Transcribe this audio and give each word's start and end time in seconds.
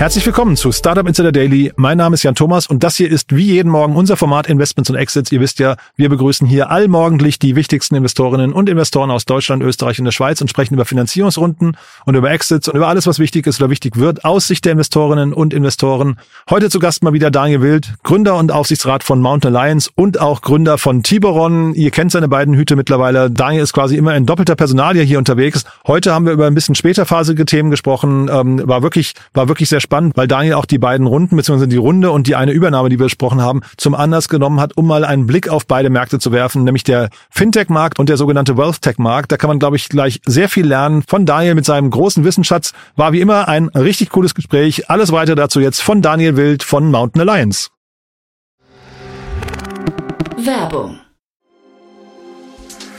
Herzlich 0.00 0.24
willkommen 0.24 0.56
zu 0.56 0.72
Startup 0.72 1.06
Insider 1.06 1.30
Daily. 1.30 1.74
Mein 1.76 1.98
Name 1.98 2.14
ist 2.14 2.22
Jan 2.22 2.34
Thomas 2.34 2.66
und 2.66 2.82
das 2.82 2.96
hier 2.96 3.10
ist 3.10 3.36
wie 3.36 3.52
jeden 3.52 3.70
Morgen 3.70 3.96
unser 3.96 4.16
Format 4.16 4.46
Investments 4.46 4.88
und 4.88 4.96
Exits. 4.96 5.30
Ihr 5.30 5.42
wisst 5.42 5.58
ja, 5.58 5.76
wir 5.94 6.08
begrüßen 6.08 6.48
hier 6.48 6.70
allmorgendlich 6.70 7.38
die 7.38 7.54
wichtigsten 7.54 7.96
Investorinnen 7.96 8.54
und 8.54 8.70
Investoren 8.70 9.10
aus 9.10 9.26
Deutschland, 9.26 9.62
Österreich 9.62 9.98
und 9.98 10.06
der 10.06 10.12
Schweiz 10.12 10.40
und 10.40 10.48
sprechen 10.48 10.72
über 10.72 10.86
Finanzierungsrunden 10.86 11.76
und 12.06 12.14
über 12.14 12.30
Exits 12.30 12.66
und 12.66 12.76
über 12.76 12.88
alles, 12.88 13.06
was 13.06 13.18
wichtig 13.18 13.46
ist 13.46 13.60
oder 13.60 13.68
wichtig 13.68 13.98
wird 13.98 14.24
aus 14.24 14.46
Sicht 14.46 14.64
der 14.64 14.72
Investorinnen 14.72 15.34
und 15.34 15.52
Investoren. 15.52 16.16
Heute 16.48 16.70
zu 16.70 16.78
Gast 16.78 17.02
mal 17.02 17.12
wieder 17.12 17.30
Daniel 17.30 17.60
Wild, 17.60 17.92
Gründer 18.02 18.36
und 18.36 18.52
Aufsichtsrat 18.52 19.04
von 19.04 19.20
Mountain 19.20 19.54
Alliance 19.54 19.90
und 19.96 20.18
auch 20.18 20.40
Gründer 20.40 20.78
von 20.78 21.02
Tiberon. 21.02 21.74
Ihr 21.74 21.90
kennt 21.90 22.10
seine 22.10 22.28
beiden 22.28 22.54
Hüte 22.54 22.74
mittlerweile. 22.74 23.30
Daniel 23.30 23.64
ist 23.64 23.74
quasi 23.74 23.96
immer 23.96 24.16
in 24.16 24.24
doppelter 24.24 24.56
Personalie 24.56 25.02
hier 25.02 25.18
unterwegs. 25.18 25.64
Heute 25.86 26.14
haben 26.14 26.24
wir 26.24 26.32
über 26.32 26.46
ein 26.46 26.54
bisschen 26.54 26.74
späterphasige 26.74 27.44
Themen 27.44 27.70
gesprochen. 27.70 28.30
Ähm, 28.32 28.66
war 28.66 28.82
wirklich, 28.82 29.12
war 29.34 29.48
wirklich 29.48 29.68
sehr 29.68 29.80
spannend, 29.80 29.89
weil 29.90 30.28
Daniel 30.28 30.54
auch 30.54 30.64
die 30.64 30.78
beiden 30.78 31.06
Runden, 31.06 31.36
beziehungsweise 31.36 31.68
die 31.68 31.76
Runde 31.76 32.10
und 32.10 32.26
die 32.26 32.36
eine 32.36 32.52
Übernahme, 32.52 32.88
die 32.88 32.98
wir 32.98 33.06
besprochen 33.06 33.42
haben, 33.42 33.60
zum 33.76 33.94
Anlass 33.94 34.28
genommen 34.28 34.60
hat, 34.60 34.76
um 34.76 34.86
mal 34.86 35.04
einen 35.04 35.26
Blick 35.26 35.48
auf 35.48 35.66
beide 35.66 35.90
Märkte 35.90 36.18
zu 36.18 36.32
werfen, 36.32 36.64
nämlich 36.64 36.84
der 36.84 37.10
Fintech-Markt 37.30 37.98
und 37.98 38.08
der 38.08 38.16
sogenannte 38.16 38.56
Wealth-Tech-Markt. 38.56 39.32
Da 39.32 39.36
kann 39.36 39.48
man, 39.48 39.58
glaube 39.58 39.76
ich, 39.76 39.88
gleich 39.88 40.20
sehr 40.26 40.48
viel 40.48 40.66
lernen 40.66 41.02
von 41.06 41.26
Daniel 41.26 41.54
mit 41.54 41.64
seinem 41.64 41.90
großen 41.90 42.24
Wissensschatz. 42.24 42.72
War 42.96 43.12
wie 43.12 43.20
immer 43.20 43.48
ein 43.48 43.68
richtig 43.68 44.10
cooles 44.10 44.34
Gespräch. 44.34 44.88
Alles 44.88 45.12
weiter 45.12 45.34
dazu 45.34 45.60
jetzt 45.60 45.82
von 45.82 46.02
Daniel 46.02 46.36
Wild 46.36 46.62
von 46.62 46.90
Mountain 46.90 47.28
Alliance. 47.28 47.68
Werbung. 50.36 51.00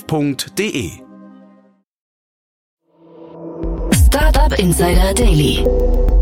startup.de. 0.00 0.90
Startup 4.06 4.58
Insider 4.58 5.14
Daily. 5.14 5.64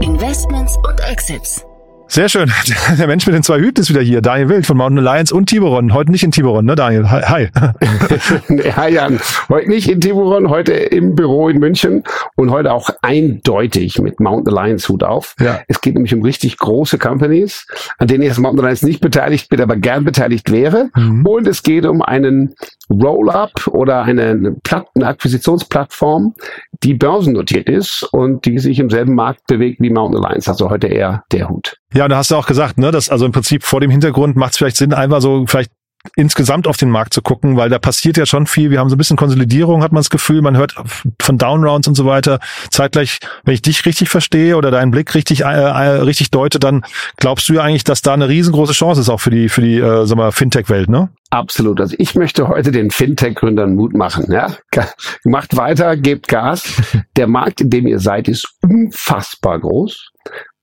Investments 0.01 0.77
und 0.77 1.01
Exits. 1.01 1.65
Sehr 2.11 2.31
schön. 2.31 2.51
Der 2.99 3.07
Mensch 3.07 3.27
mit 3.27 3.35
den 3.35 3.43
zwei 3.43 3.59
Hüten 3.59 3.83
ist 3.83 3.91
wieder 3.91 4.01
hier. 4.01 4.23
Daniel 4.23 4.49
Wild 4.49 4.67
von 4.67 4.79
Mountain 4.79 5.07
Alliance 5.07 5.35
und 5.35 5.47
Tiburon. 5.47 5.93
Heute 5.93 6.11
nicht 6.11 6.25
in 6.25 6.31
Tiburon, 6.31 6.65
ne 6.65 6.75
Daniel? 6.75 7.11
Hi. 7.11 7.49
Hi 8.77 8.93
Jan. 8.93 9.21
Heute 9.51 9.69
nicht 9.69 9.91
in 9.91 10.01
Tiburon, 10.01 10.49
heute 10.49 10.73
im 10.73 11.15
Büro 11.15 11.51
in 11.51 11.59
München 11.59 12.05
und 12.35 12.51
heute 12.51 12.73
auch 12.73 12.89
eindeutig 13.03 13.99
mit 13.99 14.21
Mountain 14.21 14.57
Alliance 14.57 14.89
Hut 14.89 15.03
auf. 15.05 15.35
Ja. 15.39 15.61
Es 15.69 15.83
geht 15.83 15.95
nämlich 15.95 16.15
um 16.15 16.23
richtig 16.23 16.57
große 16.57 16.97
Companies, 16.97 17.67
an 17.99 18.09
denen 18.09 18.23
ich 18.23 18.31
als 18.31 18.39
Mountain 18.39 18.61
Alliance 18.61 18.87
nicht 18.87 19.01
beteiligt 19.01 19.51
bin, 19.51 19.61
aber 19.61 19.77
gern 19.77 20.05
beteiligt 20.05 20.51
wäre. 20.51 20.89
Mhm. 20.97 21.27
Und 21.27 21.47
es 21.47 21.63
geht 21.63 21.85
um 21.85 22.01
einen 22.01 22.55
Roll-up 22.91 23.67
oder 23.69 24.03
eine, 24.03 24.57
eine 24.95 25.07
Akquisitionsplattform, 25.07 26.35
die 26.83 26.95
börsennotiert 26.95 27.69
ist 27.69 28.03
und 28.13 28.45
die 28.47 28.59
sich 28.59 28.79
im 28.79 28.91
selben 28.91 29.15
Markt 29.15 29.47
bewegt 29.47 29.81
wie 29.81 29.91
Mountain 29.91 30.25
Alliance. 30.25 30.51
Also 30.51 30.71
heute 30.71 30.87
eher 30.87 31.25
der 31.33 31.49
Hut. 31.49 31.77
Ja, 31.93 32.09
da 32.09 32.17
hast 32.17 32.31
du 32.31 32.37
auch 32.37 32.47
gesagt, 32.47 32.79
ne, 32.79 32.91
dass 32.91 33.09
also 33.09 33.27
im 33.27 33.33
Prinzip 33.33 33.63
vor 33.65 33.81
dem 33.81 33.91
Hintergrund 33.91 34.37
macht 34.37 34.53
es 34.53 34.59
vielleicht 34.59 34.77
Sinn, 34.77 34.93
einfach 34.93 35.21
so 35.21 35.45
vielleicht 35.47 35.71
insgesamt 36.17 36.67
auf 36.67 36.77
den 36.77 36.91
Markt 36.91 37.13
zu 37.13 37.23
gucken, 37.23 37.57
weil 37.57 37.71
da 37.71 37.79
passiert 37.79 38.17
ja 38.17 38.27
schon 38.27 38.47
viel. 38.47 38.71
Wir 38.71 38.79
haben 38.79 38.89
so 38.89 38.95
ein 38.95 38.99
bisschen 38.99 39.17
Konsolidierung, 39.17 39.83
hat 39.83 39.93
man 39.93 40.01
das 40.01 40.11
Gefühl. 40.11 40.43
Man 40.43 40.57
hört 40.57 40.75
von 41.21 41.39
Downrounds 41.39 41.89
und 41.89 41.95
so 41.95 42.07
weiter. 42.07 42.41
Zeitgleich, 42.71 43.19
wenn 43.45 43.55
ich 43.55 43.63
dich 43.63 43.85
richtig 43.85 44.09
verstehe 44.09 44.57
oder 44.57 44.71
deinen 44.71 44.91
Blick 44.91 45.15
richtig 45.15 45.43
äh, 45.43 45.45
äh, 45.45 46.01
richtig 46.01 46.31
deute, 46.31 46.59
dann 46.59 46.85
glaubst 47.17 47.49
du 47.49 47.55
ja 47.55 47.63
eigentlich, 47.63 47.85
dass 47.85 48.03
da 48.03 48.15
eine 48.15 48.29
riesengroße 48.29 48.73
Chance 48.73 49.01
ist 49.01 49.09
auch 49.09 49.21
für 49.21 49.31
die 49.31 49.49
für 49.49 49.61
die 49.61 49.79
äh, 49.79 50.07
sag 50.07 50.17
mal 50.17 50.33
Fintech-Welt, 50.33 50.89
ne? 50.89 51.11
Absolut. 51.31 51.81
Also 51.81 51.95
ich 51.99 52.15
möchte 52.15 52.49
heute 52.49 52.71
den 52.71 52.91
Fintech-Gründern 52.91 53.75
Mut 53.75 53.95
machen. 53.95 54.33
Ja? 54.33 54.57
Macht 55.25 55.57
weiter, 55.57 55.97
gebt 55.97 56.29
Gas. 56.29 56.73
Der 57.17 57.27
Markt, 57.27 57.61
in 57.61 57.71
dem 57.71 57.87
ihr 57.87 57.99
seid, 58.01 58.29
ist 58.29 58.49
unfassbar 58.63 59.59
groß. 59.59 60.11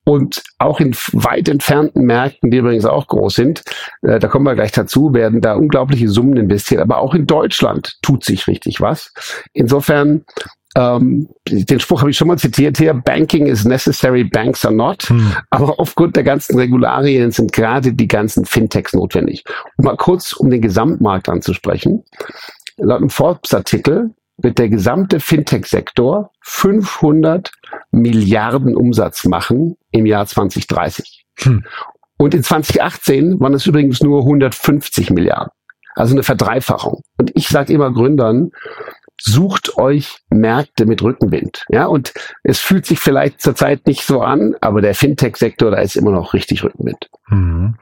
Und 0.06 0.44
auch 0.60 0.80
in 0.80 0.96
weit 1.14 1.50
entfernten 1.50 2.06
Märkten, 2.06 2.52
die 2.52 2.58
übrigens 2.58 2.86
auch 2.86 3.08
groß 3.08 3.36
sind, 3.36 3.64
äh, 4.04 4.20
da 4.20 4.28
kommen 4.28 4.46
wir 4.46 4.54
gleich 4.54 4.72
dazu, 4.72 5.14
werden 5.14 5.42
da 5.42 5.56
unglaubliche 5.56 6.08
Summen 6.10 6.38
investiert. 6.38 6.80
Aber 6.80 7.00
auch 7.00 7.16
in 7.16 7.26
Deutschland 7.26 7.98
tut 8.04 8.24
sich 8.24 8.48
richtig 8.48 8.82
was. 8.82 9.12
Insofern, 9.54 10.24
ähm, 10.78 11.30
den 11.50 11.80
Spruch 11.80 12.02
habe 12.02 12.12
ich 12.12 12.18
schon 12.18 12.28
mal 12.28 12.38
zitiert 12.38 12.78
hier, 12.78 12.94
Banking 12.94 13.48
is 13.48 13.66
necessary, 13.66 14.24
banks 14.24 14.64
are 14.64 14.76
not. 14.76 15.04
Hm. 15.10 15.34
Aber 15.50 15.80
aufgrund 15.80 16.16
der 16.16 16.24
ganzen 16.24 16.60
Regularien 16.60 17.32
sind 17.32 17.52
gerade 17.52 17.92
die 17.92 18.08
ganzen 18.08 18.46
Fintechs 18.46 18.94
notwendig. 18.94 19.44
Um 19.78 19.86
mal 19.86 19.98
kurz 19.98 20.34
um 20.34 20.52
den 20.52 20.62
Gesamtmarkt 20.62 21.30
anzusprechen. 21.30 22.04
Laut 22.78 22.98
einem 22.98 23.10
Forbes-Artikel 23.10 24.12
wird 24.38 24.57
der 24.57 24.69
gesamte 24.69 25.19
Fintech-Sektor 25.19 26.31
500 26.41 27.51
Milliarden 27.91 28.75
Umsatz 28.75 29.25
machen 29.25 29.78
im 29.91 30.06
Jahr 30.06 30.25
2030. 30.25 31.25
Hm. 31.40 31.66
Und 32.18 32.34
in 32.34 32.44
2018 32.44 33.40
waren 33.40 33.53
es 33.53 33.66
übrigens 33.66 34.01
nur 34.01 34.22
150 34.22 35.09
Milliarden. 35.12 35.51
Also 35.95 36.13
eine 36.13 36.24
Verdreifachung. 36.24 37.01
Und 37.18 37.31
ich 37.35 37.47
sage 37.47 37.74
immer 37.74 37.91
Gründern, 37.91 38.51
sucht 39.18 39.78
euch 39.78 40.19
Märkte 40.29 40.85
mit 40.85 41.01
Rückenwind. 41.01 41.66
Ja, 41.69 41.85
und 41.85 42.13
es 42.44 42.59
fühlt 42.59 42.85
sich 42.85 43.00
vielleicht 43.00 43.41
zurzeit 43.41 43.88
nicht 43.88 44.03
so 44.03 44.22
an, 44.22 44.56
aber 44.62 44.81
der 44.81 44.95
Fintech-Sektor, 44.95 45.72
da 45.72 45.78
ist 45.78 45.95
immer 45.95 46.12
noch 46.12 46.34
richtig 46.34 46.63
Rückenwind. 46.63 47.09
Mhm. 47.28 47.75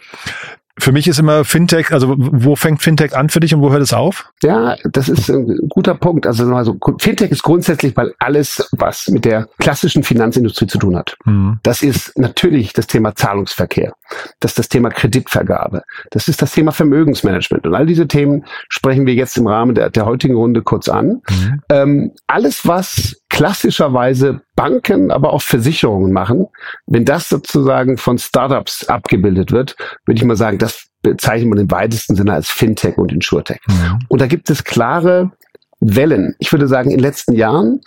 Für 0.79 0.91
mich 0.91 1.07
ist 1.07 1.19
immer 1.19 1.45
Fintech, 1.45 1.91
also 1.91 2.15
wo 2.17 2.55
fängt 2.55 2.81
Fintech 2.81 3.15
an 3.15 3.29
für 3.29 3.39
dich 3.39 3.53
und 3.53 3.61
wo 3.61 3.71
hört 3.71 3.83
es 3.83 3.93
auf? 3.93 4.31
Ja, 4.41 4.75
das 4.83 5.07
ist 5.07 5.29
ein 5.29 5.69
guter 5.69 5.93
Punkt. 5.93 6.25
Also, 6.25 6.51
also 6.55 6.77
Fintech 6.99 7.31
ist 7.31 7.43
grundsätzlich 7.43 7.95
mal 7.95 8.13
alles, 8.17 8.67
was 8.71 9.07
mit 9.07 9.23
der 9.25 9.47
klassischen 9.59 10.03
Finanzindustrie 10.03 10.65
zu 10.65 10.79
tun 10.79 10.95
hat. 10.95 11.15
Mhm. 11.25 11.59
Das 11.61 11.83
ist 11.83 12.17
natürlich 12.17 12.73
das 12.73 12.87
Thema 12.87 13.13
Zahlungsverkehr. 13.15 13.93
Das 14.39 14.51
ist 14.51 14.59
das 14.59 14.69
Thema 14.69 14.89
Kreditvergabe. 14.89 15.83
Das 16.11 16.27
ist 16.27 16.41
das 16.41 16.51
Thema 16.51 16.71
Vermögensmanagement. 16.71 17.65
Und 17.65 17.75
all 17.75 17.85
diese 17.85 18.07
Themen 18.07 18.45
sprechen 18.69 19.05
wir 19.05 19.13
jetzt 19.13 19.37
im 19.37 19.47
Rahmen 19.47 19.75
der, 19.75 19.89
der 19.89 20.05
heutigen 20.05 20.35
Runde 20.35 20.61
kurz 20.61 20.89
an. 20.89 21.21
Mhm. 21.29 21.61
Ähm, 21.69 22.11
alles, 22.27 22.67
was 22.67 23.21
klassischerweise 23.29 24.41
Banken, 24.55 25.11
aber 25.11 25.33
auch 25.33 25.41
Versicherungen 25.41 26.11
machen, 26.11 26.47
wenn 26.85 27.05
das 27.05 27.29
sozusagen 27.29 27.97
von 27.97 28.17
Startups 28.17 28.87
abgebildet 28.87 29.51
wird, 29.51 29.75
würde 30.05 30.19
ich 30.19 30.23
mal 30.23 30.35
sagen, 30.35 30.59
das 30.59 30.87
bezeichnet 31.01 31.49
man 31.49 31.57
im 31.59 31.71
weitesten 31.71 32.15
Sinne 32.15 32.33
als 32.33 32.49
Fintech 32.49 32.97
und 32.97 33.11
Insurtech. 33.11 33.59
Mhm. 33.67 33.99
Und 34.07 34.21
da 34.21 34.27
gibt 34.27 34.49
es 34.49 34.63
klare 34.63 35.31
Wellen. 35.79 36.35
Ich 36.39 36.51
würde 36.51 36.67
sagen, 36.67 36.91
in 36.91 36.97
den 36.97 37.03
letzten 37.03 37.33
Jahren, 37.33 37.81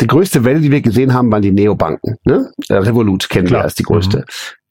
die 0.00 0.06
größte 0.06 0.44
Welle, 0.44 0.60
die 0.60 0.70
wir 0.70 0.80
gesehen 0.80 1.12
haben, 1.12 1.30
waren 1.30 1.42
die 1.42 1.52
Neobanken. 1.52 2.16
Ne? 2.24 2.50
Revolut 2.70 3.28
kennen 3.28 3.46
Klar. 3.46 3.60
wir 3.60 3.64
als 3.64 3.74
die 3.74 3.82
größte. 3.82 4.18
Mhm. 4.18 4.24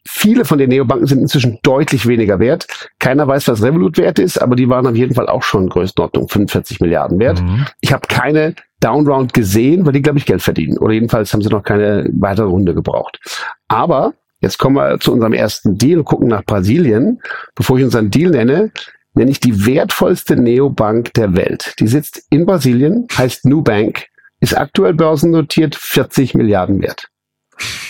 Viele 0.08 0.46
von 0.46 0.58
den 0.58 0.70
Neobanken 0.70 1.08
sind 1.08 1.20
inzwischen 1.20 1.60
deutlich 1.64 2.08
weniger 2.08 2.40
wert. 2.40 2.90
Keiner 3.00 3.28
weiß, 3.28 3.48
was 3.48 3.62
Revolut 3.62 3.98
wert 3.98 4.20
ist, 4.20 4.42
aber 4.42 4.56
die 4.56 4.70
waren 4.70 4.88
auf 4.88 4.96
jeden 4.96 5.14
Fall 5.14 5.28
auch 5.28 5.44
schon 5.44 5.70
Größenordnung 5.70 6.28
45 6.28 6.80
Milliarden 6.80 7.20
wert. 7.20 7.42
Mhm. 7.42 7.66
Ich 7.82 7.94
habe 7.94 8.08
keine 8.08 8.56
Downround 8.80 9.34
gesehen, 9.34 9.86
weil 9.86 9.94
die, 9.94 10.02
glaube 10.02 10.18
ich, 10.18 10.26
Geld 10.26 10.42
verdienen. 10.42 10.78
Oder 10.78 10.94
jedenfalls 10.94 11.34
haben 11.34 11.42
sie 11.42 11.50
noch 11.50 11.64
keine 11.64 12.10
weitere 12.14 12.48
Runde 12.48 12.74
gebraucht. 12.74 13.20
Aber 13.68 14.14
jetzt 14.40 14.58
kommen 14.58 14.76
wir 14.76 15.00
zu 15.00 15.14
unserem 15.14 15.34
ersten 15.34 15.78
Deal 15.78 16.00
und 16.00 16.06
gucken 16.06 16.28
nach 16.28 16.44
Brasilien. 16.44 17.22
Bevor 17.56 17.78
ich 17.78 17.84
unseren 17.84 18.10
Deal 18.10 18.32
nenne, 18.32 18.72
nenne 19.14 19.32
ich 19.32 19.40
die 19.40 19.66
wertvollste 19.66 20.36
Neobank 20.36 21.14
der 21.14 21.36
Welt. 21.36 21.76
Die 21.80 21.88
sitzt 21.88 22.26
in 22.32 22.46
Brasilien, 22.46 23.08
heißt 23.16 23.46
Nubank, 23.46 24.08
ist 24.40 24.58
aktuell 24.58 24.94
börsennotiert 24.94 25.76
40 25.76 26.34
Milliarden 26.34 26.82
wert. 26.82 27.11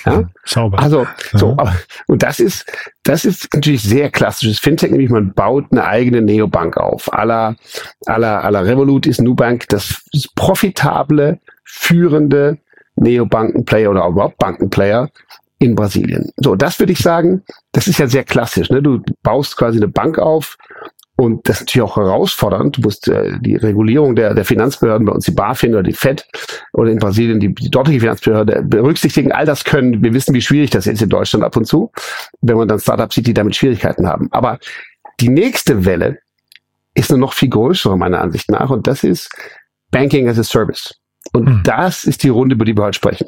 Ja? 0.06 0.30
Sauber. 0.46 0.80
Also, 0.80 1.08
so, 1.34 1.52
aber, 1.52 1.76
und 2.08 2.24
das 2.24 2.40
ist, 2.40 2.66
das 3.04 3.26
ist 3.26 3.48
natürlich 3.54 3.84
sehr 3.84 4.10
klassisches 4.10 4.60
Fintech, 4.60 4.92
nämlich 4.92 5.10
man 5.10 5.34
baut 5.34 5.66
eine 5.72 5.86
eigene 5.86 6.22
Neobank 6.22 6.78
auf. 6.78 7.14
Aller, 7.14 7.56
aller, 8.06 8.44
aller 8.44 8.66
Revolut 8.66 9.06
ist 9.06 9.22
Nubank 9.22 9.68
das 9.70 10.04
profitable, 10.36 11.40
führende 11.64 12.58
Neobankenplayer 12.96 13.90
oder 13.90 14.08
überhaupt 14.08 14.38
Bankenplayer 14.38 15.10
in 15.60 15.76
Brasilien. 15.76 16.32
So, 16.38 16.56
das 16.56 16.80
würde 16.80 16.94
ich 16.94 17.00
sagen, 17.00 17.44
das 17.72 17.88
ist 17.88 18.00
ja 18.00 18.08
sehr 18.08 18.24
klassisch. 18.24 18.70
Ne? 18.70 18.82
Du 18.82 19.02
baust 19.22 19.58
quasi 19.58 19.78
eine 19.78 19.88
Bank 19.88 20.18
auf 20.18 20.58
und 21.22 21.48
das 21.48 21.58
ist 21.58 21.62
natürlich 21.62 21.88
auch 21.88 21.98
herausfordernd. 21.98 22.78
Du 22.78 22.82
musst 22.82 23.08
äh, 23.08 23.38
die 23.42 23.56
Regulierung 23.56 24.16
der, 24.16 24.34
der 24.34 24.44
Finanzbehörden, 24.44 25.06
bei 25.06 25.14
uns 25.14 25.26
die 25.26 25.32
BaFin 25.32 25.76
oder 25.76 25.84
die 25.84 25.94
FED 25.94 26.28
oder 26.74 26.90
in 26.90 26.98
Brasilien 26.98 27.40
die, 27.40 27.54
die 27.54 27.70
dortige 27.70 28.00
Finanzbehörde 28.00 28.64
berücksichtigen. 28.64 29.32
All 29.32 29.46
das 29.46 29.64
können. 29.64 30.02
Wir 30.04 30.16
wissen, 30.16 30.34
wie 30.34 30.42
schwierig 30.42 30.72
das 30.72 30.88
ist 30.88 31.00
in 31.00 31.10
Deutschland 31.10 31.46
ab 31.46 31.56
und 31.56 31.66
zu, 31.66 31.92
wenn 32.42 32.58
man 32.58 32.68
dann 32.68 32.80
Startups 32.80 33.14
sieht, 33.14 33.28
die 33.28 33.36
damit 33.36 33.56
Schwierigkeiten 33.56 34.08
haben. 34.08 34.30
Aber 34.32 34.58
die 35.20 35.30
nächste 35.30 35.86
Welle 35.86 36.18
ist 36.96 37.12
eine 37.12 37.20
noch 37.20 37.34
viel 37.34 37.50
größere 37.50 37.96
meiner 38.00 38.20
Ansicht 38.20 38.50
nach 38.50 38.72
und 38.72 38.88
das 38.88 39.04
ist 39.04 39.30
Banking 39.92 40.28
as 40.28 40.40
a 40.40 40.44
Service. 40.44 40.96
Und 41.34 41.48
mhm. 41.48 41.62
das 41.64 42.04
ist 42.04 42.24
die 42.24 42.30
Runde, 42.30 42.56
über 42.56 42.66
die 42.66 42.76
wir 42.76 42.84
heute 42.84 42.98
sprechen. 42.98 43.28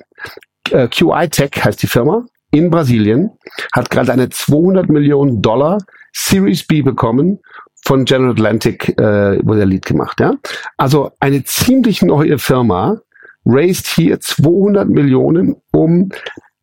Äh, 0.71 0.87
QI 0.87 1.29
Tech 1.29 1.51
heißt 1.63 1.83
die 1.83 1.87
Firma 1.87 2.25
in 2.49 2.71
Brasilien, 2.71 3.29
hat 3.71 3.91
gerade 3.91 4.11
eine 4.11 4.29
200 4.29 4.89
Millionen 4.89 5.43
Dollar 5.43 5.77
Series 6.11 6.65
B 6.65 6.81
bekommen 6.81 7.39
von 7.85 8.05
General 8.05 8.31
Atlantic 8.31 8.89
äh, 8.97 9.45
wurde 9.45 9.59
der 9.59 9.65
Lead 9.65 9.85
gemacht. 9.85 10.19
Ja? 10.19 10.35
Also 10.77 11.11
eine 11.19 11.43
ziemlich 11.43 12.01
neue 12.01 12.39
Firma 12.39 12.99
raised 13.45 13.87
hier 13.87 14.19
200 14.19 14.87
Millionen, 14.87 15.55
um 15.71 16.09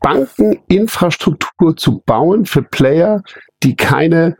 Bankeninfrastruktur 0.01 1.77
zu 1.77 2.01
bauen 2.01 2.47
für 2.47 2.63
Player, 2.63 3.23
die 3.63 3.77
keine 3.77 4.37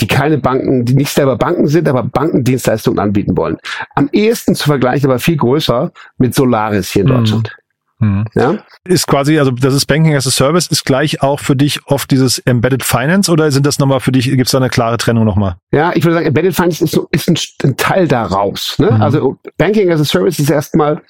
die 0.00 0.06
keine 0.06 0.38
Banken, 0.38 0.84
die 0.84 0.94
nicht 0.94 1.10
selber 1.10 1.36
Banken 1.36 1.66
sind, 1.66 1.88
aber 1.88 2.04
Bankendienstleistungen 2.04 3.00
anbieten 3.00 3.36
wollen. 3.36 3.56
Am 3.96 4.08
ehesten 4.12 4.54
zu 4.54 4.64
vergleichen, 4.64 5.10
aber 5.10 5.18
viel 5.18 5.36
größer 5.36 5.90
mit 6.18 6.34
Solaris 6.34 6.90
hier 6.90 7.02
in 7.02 7.08
mhm. 7.08 7.14
Deutschland. 7.14 7.56
Mhm. 8.02 8.24
Ja? 8.34 8.58
Ist 8.84 9.06
quasi, 9.06 9.38
also 9.38 9.52
das 9.52 9.74
ist 9.74 9.86
Banking 9.86 10.14
as 10.14 10.26
a 10.26 10.30
Service, 10.30 10.66
ist 10.66 10.84
gleich 10.84 11.22
auch 11.22 11.38
für 11.38 11.54
dich 11.54 11.86
oft 11.86 12.10
dieses 12.10 12.38
Embedded 12.40 12.82
Finance 12.82 13.30
oder 13.30 13.50
sind 13.50 13.64
das 13.64 13.78
nochmal 13.78 14.00
für 14.00 14.10
dich, 14.10 14.24
gibt 14.24 14.46
es 14.46 14.50
da 14.50 14.58
eine 14.58 14.70
klare 14.70 14.96
Trennung 14.96 15.24
nochmal? 15.24 15.56
Ja, 15.72 15.92
ich 15.94 16.04
würde 16.04 16.14
sagen, 16.14 16.26
Embedded 16.26 16.54
Finance 16.54 16.84
ist, 16.84 16.90
so, 16.90 17.06
ist 17.12 17.28
ein, 17.28 17.38
ein 17.62 17.76
Teil 17.76 18.08
daraus. 18.08 18.76
Ne? 18.78 18.90
Mhm. 18.90 19.02
Also 19.02 19.36
Banking 19.56 19.90
as 19.90 20.00
a 20.00 20.04
Service 20.04 20.38
ist 20.40 20.50
erstmal 20.50 21.00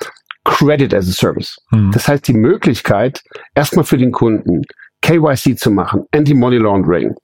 Credit 0.44 0.92
as 0.92 1.08
a 1.08 1.12
Service. 1.12 1.56
Mhm. 1.70 1.92
Das 1.92 2.08
heißt, 2.08 2.28
die 2.28 2.34
Möglichkeit, 2.34 3.22
erstmal 3.54 3.84
für 3.84 3.96
den 3.96 4.12
Kunden 4.12 4.62
KYC 5.00 5.58
zu 5.58 5.70
machen, 5.70 6.04
Anti-Money 6.12 6.58
Laundering, 6.58 7.14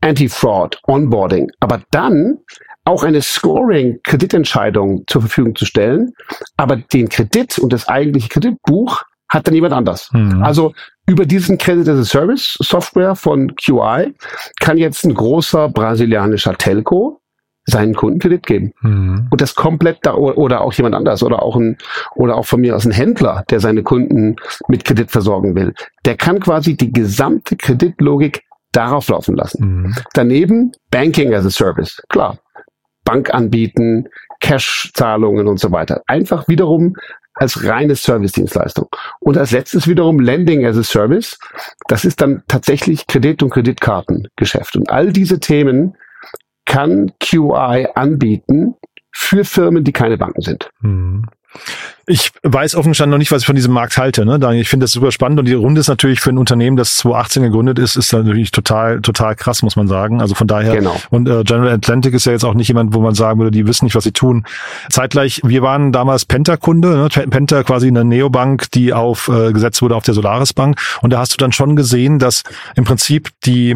Anti-Fraud, 0.00 0.80
Onboarding, 0.86 1.48
aber 1.60 1.82
dann 1.90 2.38
auch 2.84 3.02
eine 3.02 3.20
Scoring-Kreditentscheidung 3.20 5.04
zur 5.06 5.20
Verfügung 5.20 5.54
zu 5.54 5.66
stellen, 5.66 6.12
aber 6.56 6.76
den 6.76 7.08
Kredit 7.08 7.58
und 7.58 7.72
das 7.72 7.86
eigentliche 7.86 8.28
Kreditbuch 8.28 9.02
hat 9.28 9.46
dann 9.46 9.54
jemand 9.54 9.74
anders. 9.74 10.10
Mhm. 10.12 10.42
Also 10.42 10.72
über 11.06 11.26
diesen 11.26 11.58
Credit 11.58 11.88
as 11.88 11.98
a 11.98 12.04
Service 12.04 12.56
Software 12.60 13.14
von 13.14 13.54
QI 13.56 14.14
kann 14.60 14.78
jetzt 14.78 15.04
ein 15.04 15.14
großer 15.14 15.68
brasilianischer 15.68 16.56
Telco 16.56 17.20
seinen 17.68 17.94
Kunden 17.94 18.18
Kredit 18.18 18.46
geben. 18.46 18.72
Mhm. 18.80 19.28
Und 19.30 19.40
das 19.40 19.54
komplett 19.54 19.98
da, 20.02 20.14
oder 20.14 20.62
auch 20.62 20.72
jemand 20.72 20.94
anders 20.94 21.22
oder 21.22 21.42
auch 21.42 21.56
ein, 21.56 21.76
oder 22.14 22.36
auch 22.36 22.46
von 22.46 22.60
mir 22.60 22.74
aus 22.74 22.86
ein 22.86 22.92
Händler, 22.92 23.44
der 23.50 23.60
seine 23.60 23.82
Kunden 23.82 24.36
mit 24.68 24.84
Kredit 24.84 25.10
versorgen 25.10 25.54
will. 25.54 25.74
Der 26.06 26.16
kann 26.16 26.40
quasi 26.40 26.76
die 26.76 26.92
gesamte 26.92 27.56
Kreditlogik 27.56 28.42
darauf 28.72 29.08
laufen 29.08 29.36
lassen. 29.36 29.82
Mhm. 29.82 29.94
Daneben 30.14 30.72
Banking 30.90 31.34
as 31.34 31.44
a 31.44 31.50
Service. 31.50 32.00
Klar. 32.08 32.38
Bank 33.04 33.32
anbieten, 33.32 34.08
Cash-Zahlungen 34.40 35.46
und 35.46 35.58
so 35.58 35.72
weiter. 35.72 36.02
Einfach 36.06 36.46
wiederum 36.48 36.94
als 37.38 37.64
reine 37.64 37.96
Service-Dienstleistung. 37.96 38.88
Und 39.20 39.38
als 39.38 39.52
letztes 39.52 39.86
wiederum 39.86 40.20
Lending 40.20 40.66
as 40.66 40.76
a 40.76 40.82
Service. 40.82 41.38
Das 41.88 42.04
ist 42.04 42.20
dann 42.20 42.42
tatsächlich 42.48 43.06
Kredit- 43.06 43.42
und 43.42 43.50
Kreditkartengeschäft. 43.50 44.76
Und 44.76 44.90
all 44.90 45.12
diese 45.12 45.40
Themen 45.40 45.96
kann 46.66 47.12
QI 47.20 47.88
anbieten 47.94 48.74
für 49.12 49.44
Firmen, 49.44 49.84
die 49.84 49.92
keine 49.92 50.18
Banken 50.18 50.42
sind. 50.42 50.70
Mhm. 50.80 51.24
Ich 52.10 52.32
weiß 52.42 52.74
offen 52.74 52.92
gestanden 52.92 53.10
noch 53.10 53.18
nicht, 53.18 53.30
was 53.30 53.42
ich 53.42 53.46
von 53.46 53.54
diesem 53.54 53.74
Markt 53.74 53.98
halte. 53.98 54.24
Ne? 54.24 54.38
Ich 54.58 54.70
finde 54.70 54.84
das 54.84 54.92
super 54.92 55.12
spannend 55.12 55.38
und 55.40 55.44
die 55.44 55.52
Runde 55.52 55.80
ist 55.80 55.88
natürlich 55.88 56.20
für 56.20 56.30
ein 56.30 56.38
Unternehmen, 56.38 56.78
das 56.78 56.96
2018 56.96 57.42
gegründet 57.42 57.78
ist, 57.78 57.96
ist 57.96 58.12
natürlich 58.14 58.50
total, 58.50 59.02
total 59.02 59.36
krass, 59.36 59.62
muss 59.62 59.76
man 59.76 59.88
sagen. 59.88 60.22
Also 60.22 60.34
von 60.34 60.46
daher. 60.46 60.74
Genau. 60.74 60.96
Und 61.10 61.28
äh, 61.28 61.44
General 61.44 61.74
Atlantic 61.74 62.14
ist 62.14 62.24
ja 62.24 62.32
jetzt 62.32 62.44
auch 62.44 62.54
nicht 62.54 62.68
jemand, 62.68 62.94
wo 62.94 63.00
man 63.00 63.14
sagen 63.14 63.38
würde, 63.38 63.50
die 63.50 63.66
wissen 63.66 63.84
nicht, 63.84 63.94
was 63.94 64.04
sie 64.04 64.12
tun. 64.12 64.44
Zeitgleich, 64.90 65.42
wir 65.44 65.60
waren 65.60 65.92
damals 65.92 66.24
Penta-Kunde, 66.24 66.96
ne? 66.96 67.08
Penta 67.28 67.62
quasi 67.62 67.88
eine 67.88 68.04
Neobank, 68.06 68.70
die 68.70 68.94
auf 68.94 69.28
äh, 69.28 69.52
gesetzt 69.52 69.82
wurde 69.82 69.94
auf 69.94 70.04
der 70.04 70.14
Solaris 70.14 70.54
Bank. 70.54 70.80
Und 71.02 71.12
da 71.12 71.18
hast 71.18 71.34
du 71.34 71.36
dann 71.36 71.52
schon 71.52 71.76
gesehen, 71.76 72.18
dass 72.18 72.42
im 72.74 72.84
Prinzip 72.84 73.28
die, 73.44 73.72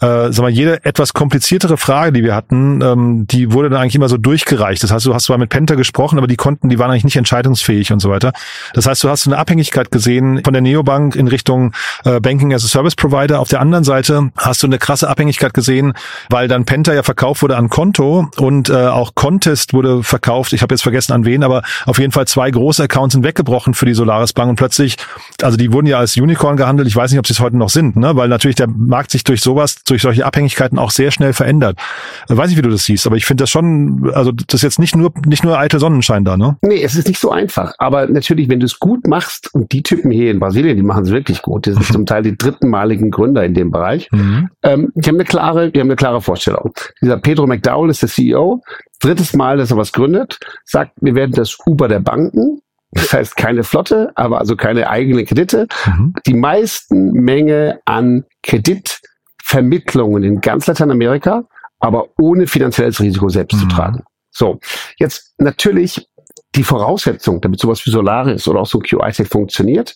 äh, 0.00 0.32
sag 0.32 0.38
mal, 0.38 0.50
jede 0.50 0.84
etwas 0.84 1.14
kompliziertere 1.14 1.76
Frage, 1.76 2.10
die 2.12 2.24
wir 2.24 2.34
hatten, 2.34 2.80
ähm, 2.82 3.26
die 3.28 3.52
wurde 3.52 3.70
dann 3.70 3.80
eigentlich 3.80 3.94
immer 3.94 4.08
so 4.08 4.16
durchgereicht. 4.16 4.82
Das 4.82 4.90
heißt, 4.90 5.06
du 5.06 5.14
hast 5.14 5.24
zwar 5.24 5.38
mit 5.38 5.50
Penta 5.50 5.76
gesprochen, 5.76 6.18
aber 6.18 6.26
die 6.26 6.36
konnten, 6.36 6.68
die 6.68 6.80
waren 6.80 6.90
eigentlich 6.90 7.04
nicht 7.04 7.16
entscheidungsfähig 7.16 7.67
zahlungsfähig 7.68 7.92
und 7.92 8.00
so 8.00 8.10
weiter. 8.10 8.32
Das 8.74 8.86
heißt, 8.86 9.04
du 9.04 9.08
hast 9.08 9.26
eine 9.26 9.38
Abhängigkeit 9.38 9.90
gesehen 9.90 10.40
von 10.42 10.52
der 10.52 10.62
Neobank 10.62 11.16
in 11.16 11.28
Richtung 11.28 11.72
äh, 12.04 12.20
Banking 12.20 12.52
as 12.54 12.64
a 12.64 12.68
Service 12.68 12.94
Provider. 12.94 13.40
Auf 13.40 13.48
der 13.48 13.60
anderen 13.60 13.84
Seite 13.84 14.30
hast 14.36 14.62
du 14.62 14.66
eine 14.66 14.78
krasse 14.78 15.08
Abhängigkeit 15.08 15.54
gesehen, 15.54 15.92
weil 16.30 16.48
dann 16.48 16.64
Penta 16.64 16.94
ja 16.94 17.02
verkauft 17.02 17.42
wurde 17.42 17.56
an 17.56 17.68
Konto 17.68 18.28
und 18.36 18.70
äh, 18.70 18.74
auch 18.86 19.14
Contest 19.14 19.72
wurde 19.72 20.02
verkauft. 20.02 20.52
Ich 20.52 20.62
habe 20.62 20.74
jetzt 20.74 20.82
vergessen 20.82 21.12
an 21.12 21.24
wen, 21.24 21.44
aber 21.44 21.62
auf 21.86 21.98
jeden 21.98 22.12
Fall 22.12 22.26
zwei 22.26 22.50
große 22.50 22.82
Accounts 22.82 23.14
sind 23.14 23.24
weggebrochen 23.24 23.74
für 23.74 23.86
die 23.86 23.94
Solaris 23.94 24.32
Bank 24.32 24.50
und 24.50 24.56
plötzlich, 24.56 24.96
also 25.42 25.56
die 25.56 25.72
wurden 25.72 25.86
ja 25.86 25.98
als 25.98 26.16
Unicorn 26.16 26.56
gehandelt. 26.56 26.88
Ich 26.88 26.96
weiß 26.96 27.10
nicht, 27.10 27.18
ob 27.18 27.26
sie 27.26 27.32
es 27.32 27.40
heute 27.40 27.56
noch 27.56 27.70
sind, 27.70 27.96
ne? 27.96 28.16
weil 28.16 28.28
natürlich 28.28 28.56
der 28.56 28.68
Markt 28.68 29.10
sich 29.10 29.24
durch 29.24 29.40
sowas, 29.40 29.82
durch 29.84 30.02
solche 30.02 30.24
Abhängigkeiten 30.24 30.78
auch 30.78 30.90
sehr 30.90 31.10
schnell 31.10 31.32
verändert. 31.32 31.78
Ich 32.28 32.36
weiß 32.36 32.48
nicht, 32.48 32.58
wie 32.58 32.62
du 32.62 32.70
das 32.70 32.84
siehst, 32.84 33.06
aber 33.06 33.16
ich 33.16 33.26
finde 33.26 33.42
das 33.42 33.50
schon, 33.50 34.10
also 34.14 34.32
das 34.32 34.54
ist 34.54 34.62
jetzt 34.62 34.78
nicht 34.78 34.96
nur 34.96 35.12
nicht 35.26 35.44
nur 35.44 35.58
eitel 35.58 35.80
Sonnenschein 35.80 36.24
da, 36.24 36.36
ne? 36.36 36.56
Nee, 36.62 36.82
es 36.82 36.94
ist 36.94 37.08
nicht 37.08 37.20
so 37.20 37.30
einfach 37.30 37.57
einfach. 37.58 37.74
Aber 37.78 38.06
natürlich, 38.06 38.48
wenn 38.48 38.60
du 38.60 38.66
es 38.66 38.78
gut 38.78 39.06
machst, 39.06 39.52
und 39.54 39.72
die 39.72 39.82
Typen 39.82 40.10
hier 40.10 40.30
in 40.30 40.40
Brasilien, 40.40 40.76
die 40.76 40.82
machen 40.82 41.04
es 41.04 41.10
wirklich 41.10 41.42
gut, 41.42 41.66
die 41.66 41.72
sind 41.72 41.84
zum 41.92 42.06
Teil 42.06 42.22
die 42.22 42.36
drittenmaligen 42.36 43.10
Gründer 43.10 43.44
in 43.44 43.54
dem 43.54 43.70
Bereich, 43.70 44.08
mhm. 44.12 44.50
ähm, 44.62 44.92
die 44.94 45.08
haben 45.08 45.16
eine 45.16 45.24
klare, 45.24 45.70
die 45.70 45.80
haben 45.80 45.88
eine 45.88 45.96
klare 45.96 46.20
Vorstellung. 46.20 46.72
Dieser 47.00 47.18
Pedro 47.18 47.46
McDowell 47.46 47.90
ist 47.90 48.02
der 48.02 48.08
CEO, 48.08 48.62
drittes 49.00 49.34
Mal, 49.34 49.56
dass 49.56 49.70
er 49.70 49.76
was 49.76 49.92
gründet, 49.92 50.38
sagt, 50.64 50.92
wir 51.00 51.14
werden 51.14 51.32
das 51.32 51.56
Uber 51.66 51.88
der 51.88 52.00
Banken. 52.00 52.60
Das 52.92 53.12
heißt 53.12 53.36
keine 53.36 53.64
Flotte, 53.64 54.12
aber 54.14 54.38
also 54.38 54.56
keine 54.56 54.88
eigenen 54.88 55.26
Kredite. 55.26 55.68
Mhm. 55.84 56.14
Die 56.26 56.32
meisten 56.32 57.12
Menge 57.12 57.80
an 57.84 58.24
Kreditvermittlungen 58.42 60.24
in 60.24 60.40
ganz 60.40 60.66
Lateinamerika, 60.66 61.44
aber 61.80 62.06
ohne 62.18 62.46
finanzielles 62.46 62.98
Risiko 62.98 63.28
selbst 63.28 63.56
mhm. 63.56 63.60
zu 63.60 63.68
tragen. 63.68 64.04
So, 64.30 64.58
jetzt 64.98 65.34
natürlich 65.38 66.07
die 66.58 66.64
Voraussetzung, 66.64 67.40
damit 67.40 67.60
sowas 67.60 67.86
wie 67.86 67.90
Solaris 67.90 68.48
oder 68.48 68.60
auch 68.60 68.66
so 68.66 68.78
ein 68.78 68.82
QI-Set 68.82 69.28
funktioniert, 69.28 69.94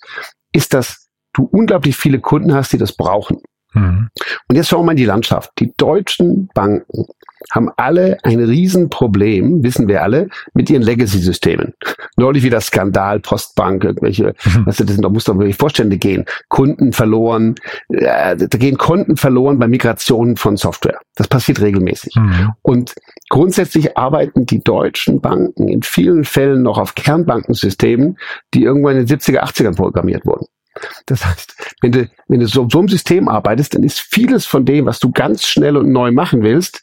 ist, 0.53 0.73
dass 0.73 1.09
du 1.35 1.49
unglaublich 1.51 1.97
viele 1.97 2.21
Kunden 2.21 2.55
hast, 2.55 2.73
die 2.73 2.79
das 2.79 2.93
brauchen. 2.93 3.43
Mhm. 3.75 4.09
Und 4.49 4.57
jetzt 4.57 4.69
schauen 4.69 4.81
wir 4.81 4.87
mal 4.87 4.93
in 4.93 4.99
die 4.99 5.05
Landschaft. 5.05 5.51
Die 5.59 5.73
deutschen 5.77 6.49
Banken 6.55 7.07
haben 7.51 7.71
alle 7.77 8.19
ein 8.23 8.41
Riesenproblem, 8.41 9.63
wissen 9.63 9.89
wir 9.89 10.03
alle, 10.03 10.29
mit 10.55 10.71
ihren 10.71 10.83
Legacy-Systemen. 10.83 11.75
Neulich 12.17 12.43
wieder 12.43 12.61
Skandal, 12.61 13.21
Postbank, 13.21 13.85
irgendwelche, 13.85 14.35
mhm. 14.45 14.67
was 14.67 14.77
das 14.77 14.87
sind, 14.89 15.05
da 15.05 15.09
muss 15.09 15.25
doch 15.25 15.37
wirklich 15.39 15.57
Vorstände 15.57 15.99
gehen. 15.99 16.25
Kunden 16.49 16.93
verloren, 16.93 17.57
äh, 17.89 18.37
da 18.37 18.59
gehen 18.59 18.79
Konten 18.79 19.17
verloren 19.17 19.59
bei 19.59 19.69
Migrationen 19.69 20.37
von 20.37 20.57
Software. 20.57 20.99
Das 21.17 21.29
passiert 21.29 21.61
regelmäßig. 21.61 22.15
Mhm. 22.17 22.53
Und 22.63 22.95
grundsätzlich 23.29 23.97
arbeiten 23.97 24.47
die 24.47 24.63
deutschen 24.63 25.21
Banken 25.21 25.69
in 25.69 25.83
vielen 25.83 26.25
Fällen 26.25 26.63
noch 26.63 26.79
auf 26.79 26.95
Kernbankensystemen, 26.95 28.19
die 28.55 28.63
irgendwann 28.63 28.97
in 28.97 29.07
den 29.07 29.19
70er, 29.19 29.43
80ern 29.43 29.77
programmiert 29.77 30.25
wurden. 30.25 30.47
Das 31.07 31.25
heißt, 31.25 31.55
wenn 31.81 31.93
du, 31.93 32.09
wenn 32.29 32.41
du 32.41 32.47
so, 32.47 32.69
so 32.71 32.79
einem 32.79 32.89
System 32.89 33.29
arbeitest, 33.29 33.75
dann 33.75 33.83
ist 33.83 34.01
vieles 34.01 34.47
von 34.47 34.65
dem, 34.65 34.87
was 34.87 34.99
du 34.99 35.11
ganz 35.11 35.47
schnell 35.47 35.77
und 35.77 35.93
neu 35.93 36.13
machen 36.13 36.43
willst, 36.43 36.83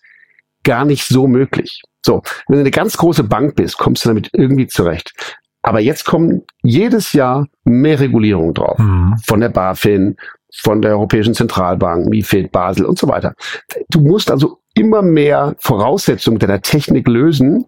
gar 0.63 0.85
nicht 0.85 1.05
so 1.05 1.27
möglich. 1.27 1.81
So, 2.05 2.21
wenn 2.47 2.57
du 2.57 2.61
eine 2.61 2.71
ganz 2.71 2.97
große 2.97 3.23
Bank 3.23 3.55
bist, 3.55 3.77
kommst 3.77 4.05
du 4.05 4.09
damit 4.09 4.29
irgendwie 4.33 4.67
zurecht. 4.67 5.13
Aber 5.61 5.79
jetzt 5.79 6.05
kommen 6.05 6.43
jedes 6.63 7.13
Jahr 7.13 7.47
mehr 7.65 7.99
Regulierungen 7.99 8.53
drauf. 8.53 8.79
Mhm. 8.79 9.15
Von 9.25 9.41
der 9.41 9.49
BaFin, 9.49 10.15
von 10.61 10.81
der 10.81 10.91
Europäischen 10.91 11.33
Zentralbank, 11.33 12.07
MIFID, 12.07 12.51
Basel 12.51 12.85
und 12.85 12.97
so 12.97 13.07
weiter. 13.07 13.33
Du 13.89 14.01
musst 14.01 14.31
also 14.31 14.59
immer 14.73 15.01
mehr 15.01 15.55
Voraussetzungen 15.59 16.39
deiner 16.39 16.61
Technik 16.61 17.07
lösen. 17.07 17.65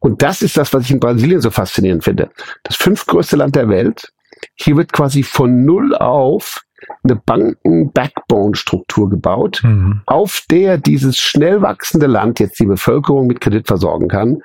Und 0.00 0.22
das 0.22 0.42
ist 0.42 0.56
das, 0.56 0.72
was 0.72 0.84
ich 0.84 0.90
in 0.90 1.00
Brasilien 1.00 1.40
so 1.40 1.50
faszinierend 1.50 2.04
finde. 2.04 2.30
Das 2.64 2.76
fünftgrößte 2.76 3.36
Land 3.36 3.54
der 3.54 3.68
Welt 3.68 4.12
hier 4.54 4.76
wird 4.76 4.92
quasi 4.92 5.22
von 5.22 5.64
null 5.64 5.94
auf 5.96 6.60
eine 7.02 7.16
Banken-Backbone-Struktur 7.16 9.10
gebaut, 9.10 9.60
Mhm. 9.64 10.02
auf 10.06 10.42
der 10.50 10.78
dieses 10.78 11.18
schnell 11.18 11.60
wachsende 11.62 12.06
Land 12.06 12.40
jetzt 12.40 12.58
die 12.60 12.66
Bevölkerung 12.66 13.26
mit 13.26 13.40
Kredit 13.40 13.66
versorgen 13.66 14.08
kann. 14.08 14.42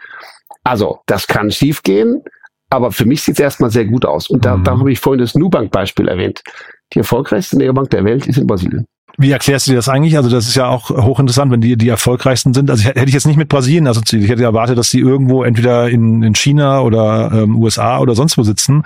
Also, 0.63 0.99
das 1.05 1.27
kann 1.27 1.51
schiefgehen, 1.51 2.23
aber 2.69 2.91
für 2.91 3.05
mich 3.05 3.21
sieht 3.21 3.35
es 3.35 3.39
erstmal 3.39 3.69
sehr 3.69 3.85
gut 3.85 4.05
aus. 4.05 4.29
Und 4.29 4.45
da, 4.45 4.57
Mhm. 4.57 4.63
da 4.63 4.79
habe 4.79 4.91
ich 4.91 4.99
vorhin 4.99 5.21
das 5.21 5.35
Nubank-Beispiel 5.35 6.07
erwähnt. 6.07 6.41
Die 6.93 6.99
erfolgreichste 6.99 7.57
Neobank 7.57 7.89
der 7.91 8.03
Welt 8.03 8.27
ist 8.27 8.37
in 8.37 8.47
Brasilien. 8.47 8.85
Wie 9.17 9.31
erklärst 9.31 9.67
du 9.67 9.71
dir 9.71 9.75
das 9.75 9.89
eigentlich? 9.89 10.17
Also 10.17 10.29
das 10.29 10.47
ist 10.47 10.55
ja 10.55 10.67
auch 10.67 10.89
hochinteressant, 10.89 11.51
wenn 11.51 11.61
die 11.61 11.77
die 11.77 11.89
erfolgreichsten 11.89 12.53
sind. 12.53 12.69
Also 12.71 12.81
ich, 12.81 12.87
hätte 12.87 13.05
ich 13.05 13.13
jetzt 13.13 13.27
nicht 13.27 13.37
mit 13.37 13.47
Brasilien 13.47 13.87
assoziiert. 13.87 14.23
Ich 14.23 14.29
hätte 14.29 14.43
erwartet, 14.43 14.77
dass 14.77 14.89
die 14.89 14.99
irgendwo 14.99 15.43
entweder 15.43 15.87
in, 15.89 16.23
in 16.23 16.33
China 16.33 16.81
oder 16.81 17.31
ähm, 17.31 17.61
USA 17.61 17.99
oder 17.99 18.15
sonst 18.15 18.37
wo 18.37 18.43
sitzen. 18.43 18.83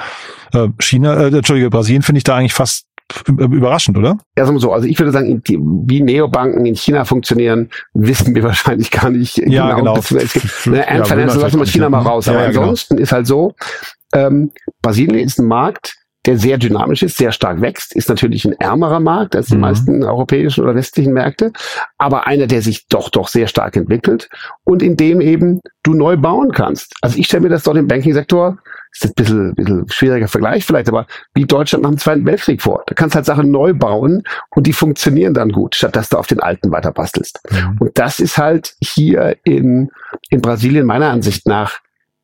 Äh, 0.52 0.68
China, 0.80 1.16
äh, 1.16 1.28
Entschuldige, 1.28 1.70
Brasilien 1.70 2.02
finde 2.02 2.18
ich 2.18 2.24
da 2.26 2.36
eigentlich 2.36 2.54
fast 2.54 2.88
überraschend, 3.26 3.98
oder? 3.98 4.18
Erstmal 4.36 4.60
so, 4.60 4.74
also 4.74 4.86
ich 4.86 5.00
würde 5.00 5.14
sagen, 5.14 5.42
die, 5.44 5.58
wie 5.62 6.02
Neobanken 6.02 6.66
in 6.66 6.76
China 6.76 7.06
funktionieren, 7.06 7.70
wissen 7.94 8.36
wir 8.36 8.44
wahrscheinlich 8.44 8.92
gar 8.92 9.10
nicht 9.10 9.38
Ja, 9.38 9.74
genau. 9.76 9.94
beziehungsweise 9.94 10.26
Es 10.26 10.34
gibt, 10.34 10.68
ne, 10.68 10.78
Ja, 10.80 10.84
Ant 10.88 11.00
man 11.00 11.06
Financial, 11.08 11.42
lassen 11.42 11.60
wir 11.60 11.66
China 11.66 11.90
mal 11.90 12.02
raus. 12.02 12.26
Ja, 12.26 12.34
Aber 12.34 12.42
ja, 12.42 12.48
genau. 12.50 12.62
ansonsten 12.64 12.98
ist 12.98 13.14
halt 13.14 13.28
so, 13.28 13.56
ähm, 14.14 14.52
Brasilien 14.82 15.26
ist 15.26 15.40
ein 15.40 15.48
Markt, 15.48 15.96
der 16.28 16.38
sehr 16.38 16.58
dynamisch 16.58 17.02
ist, 17.04 17.18
sehr 17.18 17.32
stark 17.32 17.62
wächst, 17.62 17.96
ist 17.96 18.10
natürlich 18.10 18.46
ein 18.46 18.54
ärmerer 18.54 19.00
Markt 19.00 19.36
als 19.36 19.48
die 19.48 19.56
Mhm. 19.56 19.62
meisten 19.62 20.04
europäischen 20.04 20.64
oder 20.64 20.76
westlichen 20.76 21.14
Märkte, 21.14 21.52
aber 21.98 22.28
einer, 22.28 22.46
der 22.48 22.62
sich 22.62 22.88
doch, 22.90 23.10
doch 23.10 23.30
sehr 23.30 23.48
stark 23.48 23.76
entwickelt 23.76 24.30
und 24.64 24.84
in 24.84 24.98
dem 24.98 25.22
eben 25.22 25.62
du 25.84 25.94
neu 25.94 26.18
bauen 26.18 26.52
kannst. 26.52 26.94
Also 27.02 27.18
ich 27.18 27.28
stelle 27.28 27.44
mir 27.44 27.50
das 27.50 27.64
dort 27.64 27.78
im 27.78 27.88
Banking-Sektor, 27.88 28.58
ist 28.92 29.06
ein 29.06 29.14
bisschen, 29.16 29.56
bisschen 29.56 29.86
schwieriger 29.90 30.28
Vergleich 30.28 30.66
vielleicht, 30.66 30.90
aber 30.90 31.08
wie 31.34 31.46
Deutschland 31.46 31.84
nach 31.84 31.92
dem 31.92 31.98
Zweiten 31.98 32.26
Weltkrieg 32.26 32.62
vor. 32.62 32.84
Da 32.88 32.94
kannst 32.94 33.16
halt 33.16 33.26
Sachen 33.26 33.50
neu 33.52 33.74
bauen 33.74 34.24
und 34.56 34.68
die 34.68 34.74
funktionieren 34.74 35.34
dann 35.34 35.52
gut, 35.52 35.76
statt 35.76 35.96
dass 35.96 36.10
du 36.10 36.18
auf 36.18 36.28
den 36.28 36.40
alten 36.42 36.72
weiter 36.72 36.92
bastelst. 36.92 37.40
Und 37.80 37.98
das 37.98 38.20
ist 38.20 38.38
halt 38.38 38.76
hier 38.82 39.38
in, 39.44 39.90
in 40.30 40.42
Brasilien 40.42 40.86
meiner 40.86 41.10
Ansicht 41.10 41.48
nach 41.48 41.80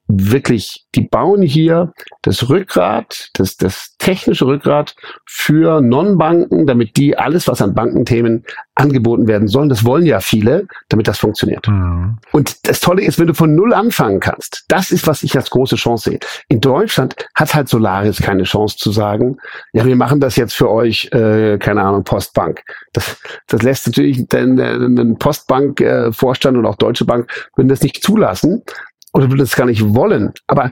wirklich, 0.07 0.85
die 0.95 1.07
bauen 1.07 1.41
hier 1.41 1.93
das 2.21 2.49
Rückgrat, 2.49 3.29
das, 3.33 3.55
das 3.55 3.95
technische 3.97 4.45
Rückgrat 4.45 4.95
für 5.25 5.81
Non-Banken, 5.81 6.67
damit 6.67 6.97
die 6.97 7.17
alles, 7.17 7.47
was 7.47 7.61
an 7.61 7.73
Bankenthemen 7.73 8.43
angeboten 8.75 9.27
werden 9.27 9.47
sollen, 9.47 9.69
das 9.69 9.85
wollen 9.85 10.05
ja 10.05 10.19
viele, 10.19 10.67
damit 10.89 11.07
das 11.07 11.19
funktioniert. 11.19 11.67
Mhm. 11.67 12.17
Und 12.31 12.67
das 12.67 12.79
Tolle 12.79 13.03
ist, 13.03 13.19
wenn 13.19 13.27
du 13.27 13.33
von 13.33 13.55
Null 13.55 13.73
anfangen 13.73 14.19
kannst, 14.19 14.65
das 14.67 14.91
ist, 14.91 15.07
was 15.07 15.23
ich 15.23 15.35
als 15.35 15.49
große 15.49 15.75
Chance 15.75 16.09
sehe. 16.11 16.19
In 16.49 16.59
Deutschland 16.59 17.15
hat 17.35 17.53
halt 17.53 17.69
Solaris 17.69 18.21
keine 18.21 18.43
Chance 18.43 18.77
zu 18.77 18.91
sagen, 18.91 19.37
ja, 19.73 19.85
wir 19.85 19.95
machen 19.95 20.19
das 20.19 20.35
jetzt 20.35 20.53
für 20.53 20.69
euch, 20.69 21.09
äh, 21.13 21.57
keine 21.59 21.81
Ahnung, 21.81 22.03
Postbank. 22.03 22.61
Das, 22.93 23.17
das 23.47 23.61
lässt 23.61 23.87
natürlich 23.87 24.27
den, 24.27 24.57
den 24.57 25.17
Postbank-Vorstand 25.17 26.57
und 26.57 26.65
auch 26.65 26.75
Deutsche 26.75 27.05
Bank 27.05 27.31
würden 27.55 27.69
das 27.69 27.81
nicht 27.81 28.03
zulassen 28.03 28.63
oder 29.13 29.29
würden 29.29 29.39
das 29.39 29.55
gar 29.55 29.65
nicht 29.65 29.93
wollen. 29.93 30.33
Aber 30.47 30.71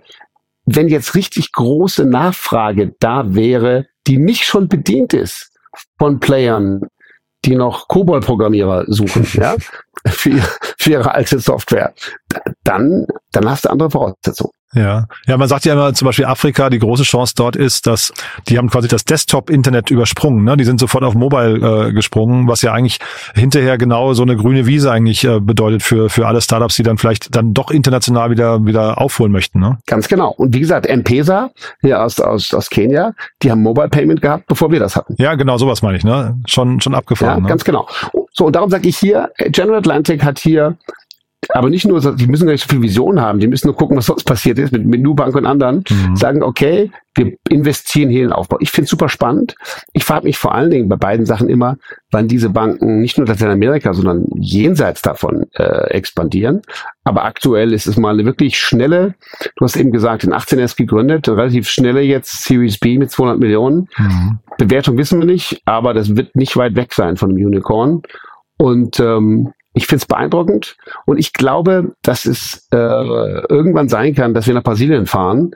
wenn 0.66 0.88
jetzt 0.88 1.16
richtig 1.16 1.52
große 1.52 2.06
Nachfrage 2.06 2.96
da 3.00 3.34
wäre, 3.34 3.88
die 4.08 4.18
nicht 4.18 4.44
schon 4.44 4.68
bedient 4.68 5.14
ist 5.14 5.52
von 5.98 6.20
Playern, 6.20 6.82
die 7.46 7.56
noch 7.56 7.88
COBOL-Programmierer 7.88 8.86
suchen, 8.88 9.26
ja, 9.34 9.56
für, 10.08 10.30
ihre- 10.30 10.48
für 10.78 10.92
ihre 10.92 11.12
alte 11.14 11.40
Software, 11.40 11.94
da- 12.30 12.42
dann, 12.64 13.06
dann 13.32 13.50
hast 13.50 13.66
du 13.66 13.70
andere 13.70 13.90
Voraussetzungen. 13.92 14.52
Ja, 14.74 15.06
ja, 15.28 15.36
man 15.36 15.50
sagt 15.50 15.66
ja 15.66 15.74
immer 15.74 15.94
zum 15.94 16.06
Beispiel 16.06 16.24
Afrika, 16.24 16.70
die 16.70 16.80
große 16.80 17.04
Chance 17.04 17.34
dort 17.36 17.58
ist, 17.58 17.88
dass 17.88 18.14
die 18.48 18.58
haben 18.58 18.70
quasi 18.70 18.88
das 18.88 19.04
Desktop-Internet 19.04 19.92
übersprungen. 19.92 20.46
Ne? 20.46 20.56
Die 20.56 20.64
sind 20.64 20.80
sofort 20.80 21.04
auf 21.04 21.14
Mobile 21.14 21.88
äh, 21.90 21.92
gesprungen, 21.92 22.48
was 22.48 22.62
ja 22.62 22.72
eigentlich 22.72 23.00
hinterher 23.36 23.78
genau 23.78 24.14
so 24.14 24.24
eine 24.24 24.38
grüne 24.38 24.68
Wiese 24.68 24.90
eigentlich 24.90 25.26
äh, 25.26 25.42
bedeutet 25.42 25.84
für 25.84 26.10
für 26.10 26.26
alle 26.26 26.40
Startups, 26.40 26.78
die 26.78 26.84
dann 26.84 26.98
vielleicht 26.98 27.36
dann 27.36 27.54
doch 27.54 27.70
international 27.70 28.32
wieder 28.32 28.66
wieder 28.66 29.02
aufholen 29.02 29.34
möchten. 29.34 29.60
Ne? 29.60 29.78
Ganz 29.88 30.08
genau. 30.08 30.30
Und 30.38 30.56
wie 30.56 30.62
gesagt, 30.62 30.86
M-Pesa 30.86 31.50
hier 31.82 32.02
aus, 32.02 32.22
aus, 32.22 32.54
aus 32.54 32.70
Kenia, 32.70 33.12
die 33.44 33.52
haben 33.52 33.62
Mobile 33.64 33.90
Payment 33.90 34.22
gehabt, 34.22 34.46
bevor 34.48 34.72
wir 34.72 34.80
das 34.80 34.96
hatten. 34.96 35.16
Ja, 35.18 35.36
genau, 35.36 35.58
sowas 35.58 35.82
meine 35.82 35.98
ich. 35.98 36.06
Ne? 36.06 36.40
Schon 36.48 36.80
schon 36.80 36.94
Ja, 36.94 37.00
abgefahren. 37.00 37.44
ne? 37.44 37.50
ganz 37.50 37.66
genau. 37.66 37.90
So, 38.34 38.46
und 38.46 38.56
darum 38.56 38.70
sage 38.70 38.88
ich 38.88 38.98
hier, 38.98 39.32
General 39.38 39.80
Atlantic 39.80 40.24
hat 40.24 40.40
hier, 40.40 40.78
aber 41.50 41.70
nicht 41.70 41.86
nur, 41.88 42.00
die 42.16 42.28
müssen 42.28 42.46
gar 42.46 42.52
nicht 42.54 42.64
so 42.64 42.70
viel 42.74 42.82
Vision 42.84 43.20
haben, 43.20 43.40
die 43.40 43.48
müssen 43.48 43.68
nur 43.68 43.76
gucken, 43.76 43.98
was 43.98 44.06
sonst 44.06 44.26
passiert 44.26 44.60
ist 44.60 44.72
mit, 44.72 44.86
mit 44.86 45.02
Nubank 45.02 45.36
und 45.36 45.46
anderen, 45.46 45.84
Mhm. 45.90 46.16
sagen, 46.16 46.44
okay, 46.44 46.92
wir 47.16 47.34
investieren 47.50 48.10
hier 48.10 48.22
in 48.22 48.28
den 48.28 48.34
Aufbau. 48.34 48.58
Ich 48.62 48.70
finde 48.72 48.86
es 48.86 48.92
super 48.92 49.10
spannend. 49.10 49.56
Ich 49.94 50.04
frage 50.06 50.26
mich 50.26 50.38
vor 50.38 50.54
allen 50.54 50.70
Dingen 50.70 50.88
bei 50.88 50.96
beiden 50.96 51.26
Sachen 51.26 51.50
immer, 51.50 51.78
wann 52.12 52.28
diese 52.28 52.50
Banken 52.50 53.02
nicht 53.02 53.18
nur 53.18 53.28
Lateinamerika, 53.28 53.94
sondern 53.94 54.26
jenseits 54.36 55.02
davon 55.02 55.48
äh, 55.56 55.90
expandieren. 55.90 56.62
Aber 57.04 57.26
aktuell 57.26 57.74
ist 57.74 57.88
es 57.88 57.98
mal 57.98 58.14
eine 58.14 58.24
wirklich 58.26 58.60
schnelle, 58.60 59.16
du 59.58 59.66
hast 59.66 59.76
eben 59.76 59.92
gesagt, 59.92 60.24
in 60.24 60.34
18 60.34 60.60
erst 60.60 60.78
gegründet, 60.78 61.28
relativ 61.28 61.68
schnelle 61.68 62.02
jetzt 62.02 62.44
Series 62.44 62.78
B 62.78 62.98
mit 63.00 63.10
200 63.12 63.40
Millionen. 63.40 63.88
Mhm. 63.98 64.40
Bewertung 64.58 64.98
wissen 64.98 65.20
wir 65.20 65.26
nicht, 65.26 65.62
aber 65.66 65.94
das 65.96 66.16
wird 66.16 66.36
nicht 66.36 66.56
weit 66.56 66.76
weg 66.76 66.94
sein 66.94 67.18
von 67.18 67.32
einem 67.32 67.44
Unicorn. 67.46 68.04
Und 68.58 69.00
ähm, 69.00 69.52
ich 69.74 69.88
finde 69.88 70.02
es 70.02 70.06
beeindruckend 70.06 70.78
und 71.06 71.18
ich 71.18 71.34
glaube, 71.34 71.96
dass 72.02 72.26
es 72.26 72.68
äh, 72.72 72.78
irgendwann 72.78 73.90
sein 73.90 74.14
kann, 74.14 74.34
dass 74.34 74.48
wir 74.48 74.54
nach 74.54 74.64
Brasilien 74.64 75.06
fahren 75.06 75.52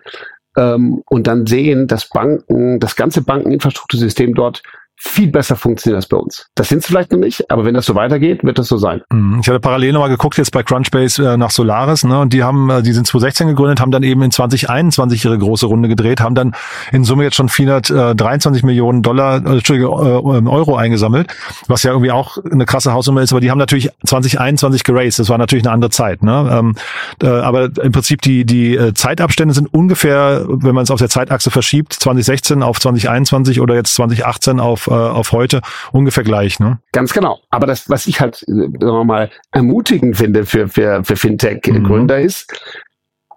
ähm, 0.58 1.04
und 1.08 1.28
dann 1.28 1.46
sehen, 1.46 1.88
dass 1.88 2.10
Banken, 2.10 2.80
das 2.80 2.96
ganze 2.96 3.22
Bankeninfrastruktursystem 3.22 4.34
dort 4.34 4.64
viel 4.98 5.30
besser 5.30 5.56
funktioniert 5.56 5.98
als 5.98 6.08
bei 6.08 6.18
uns. 6.18 6.48
Das 6.56 6.70
sind 6.70 6.84
sie 6.84 6.88
vielleicht 6.88 7.12
noch 7.12 7.20
nicht, 7.20 7.50
aber 7.52 7.66
wenn 7.66 7.74
das 7.74 7.86
so 7.86 7.96
weitergeht, 7.96 8.44
wird 8.44 8.58
das 8.58 8.68
so 8.68 8.78
sein. 8.78 9.02
Mhm. 9.12 9.40
Ich 9.42 9.48
hatte 9.48 9.60
parallel 9.60 9.94
nochmal 9.94 10.10
geguckt 10.10 10.38
jetzt 10.38 10.52
bei 10.52 10.64
Crunchbase 10.64 11.34
äh, 11.34 11.38
nach 11.38 11.52
Solaris, 11.52 12.04
ne? 12.04 12.20
Und 12.20 12.34
die 12.34 12.44
haben, 12.44 12.70
äh, 12.70 12.82
die 12.82 12.94
sind 12.94 13.06
2016 13.06 13.48
gegründet, 13.48 13.82
haben 13.82 13.92
dann 13.92 14.04
eben 14.04 14.22
in 14.22 14.32
2021 14.32 15.26
ihre 15.26 15.38
große 15.38 15.66
Runde 15.66 15.90
gedreht, 15.90 16.22
haben 16.22 16.36
dann 16.36 16.56
in 16.92 17.04
Summe 17.04 17.24
jetzt 17.24 17.36
schon 17.36 17.50
423 17.50 18.64
Millionen 18.64 19.02
Dollar, 19.02 19.46
äh, 19.46 19.58
äh, 19.58 19.86
Euro 19.86 20.76
eingesammelt, 20.76 21.28
was 21.68 21.84
ja 21.84 21.92
irgendwie 21.92 22.12
auch 22.12 22.38
eine 22.50 22.66
krasse 22.66 22.94
Hausnummer 22.94 23.22
ist, 23.22 23.32
aber 23.32 23.42
die 23.42 23.52
haben 23.52 23.58
natürlich 23.58 23.90
2021 24.06 24.84
geraced, 24.84 25.20
das 25.20 25.30
war 25.30 25.38
natürlich 25.38 25.66
eine 25.66 25.74
andere 25.74 25.92
Zeit, 25.92 26.24
ne? 26.24 26.50
Ähm, 26.52 26.76
äh, 27.22 27.28
aber 27.28 27.70
im 27.82 27.92
Prinzip 27.92 28.22
die, 28.22 28.46
die 28.46 28.76
äh, 28.76 28.94
Zeitabstände 28.94 29.54
sind 29.54 29.74
ungefähr, 29.74 30.46
wenn 30.48 30.76
man 30.76 30.84
es 30.84 30.92
auf 30.92 31.00
der 31.00 31.10
Zeitachse 31.10 31.52
verschiebt, 31.52 31.94
2016 31.94 32.64
auf 32.64 32.80
2021 32.80 33.62
oder 33.62 33.76
jetzt 33.76 33.96
2018 33.96 34.60
auf, 34.60 34.85
äh, 34.88 34.92
auf 34.92 35.32
heute 35.32 35.62
ungefähr 35.92 36.24
gleich, 36.24 36.60
ne? 36.60 36.80
Ganz 36.92 37.14
genau. 37.14 37.40
Aber 37.50 37.68
das, 37.68 37.90
was 37.90 38.08
ich 38.08 38.20
halt, 38.20 38.42
äh, 38.44 38.52
sagen 38.54 38.80
wir 38.80 39.04
mal, 39.04 39.30
ermutigend 39.52 40.18
finde 40.18 40.46
für, 40.46 40.68
für, 40.68 41.04
für 41.04 41.16
Fintech-Gründer 41.16 42.20
ist, 42.20 42.52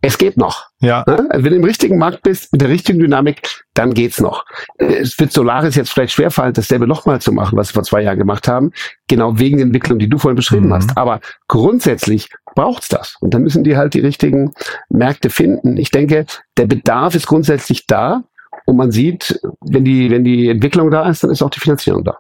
es 0.01 0.17
geht 0.17 0.37
noch. 0.37 0.67
Ja, 0.81 1.03
Ne? 1.09 1.27
Also 1.31 1.45
wenn 1.45 1.51
du 1.51 1.57
im 1.57 1.65
richtigen 1.65 1.99
Markt 1.99 2.23
bist, 2.23 2.53
mit 2.53 2.61
der 2.61 2.69
richtigen 2.69 3.01
Dynamik, 3.01 3.65
dann 3.75 3.95
geht's 3.95 4.21
noch. 4.21 4.45
Äh, 4.79 4.99
Es 4.99 5.19
wird 5.19 5.33
Solaris 5.33 5.75
jetzt 5.75 5.91
vielleicht 5.93 6.13
schwerfallen, 6.13 6.53
dasselbe 6.53 6.87
nochmal 6.87 7.21
zu 7.21 7.33
machen, 7.33 7.59
was 7.59 7.71
wir 7.71 7.75
vor 7.75 7.83
zwei 7.83 8.03
Jahren 8.03 8.19
gemacht 8.19 8.47
haben, 8.47 8.71
genau 9.09 9.41
wegen 9.41 9.57
der 9.57 9.67
Entwicklung, 9.67 9.99
die 9.99 10.09
du 10.09 10.17
vorhin 10.19 10.37
beschrieben 10.37 10.69
Mhm. 10.69 10.75
hast. 10.75 10.97
Aber 10.97 11.19
grundsätzlich 11.49 12.29
braucht's 12.55 12.87
das. 12.89 13.17
Und 13.21 13.35
dann 13.35 13.43
müssen 13.43 13.65
die 13.65 13.77
halt 13.77 13.95
die 13.95 14.01
richtigen 14.01 14.53
Märkte 14.89 15.31
finden. 15.31 15.77
Ich 15.77 15.91
denke, 15.91 16.27
der 16.57 16.67
Bedarf 16.67 17.17
ist 17.17 17.27
grundsätzlich 17.27 17.87
da. 17.89 18.23
Und 18.69 18.77
man 18.77 18.91
sieht, 18.91 19.41
wenn 19.63 19.83
die, 19.87 20.11
wenn 20.11 20.25
die 20.25 20.51
Entwicklung 20.51 20.91
da 20.91 21.09
ist, 21.09 21.25
dann 21.25 21.31
ist 21.31 21.41
auch 21.41 21.49
die 21.49 21.59
Finanzierung 21.59 22.05
da. 22.05 22.19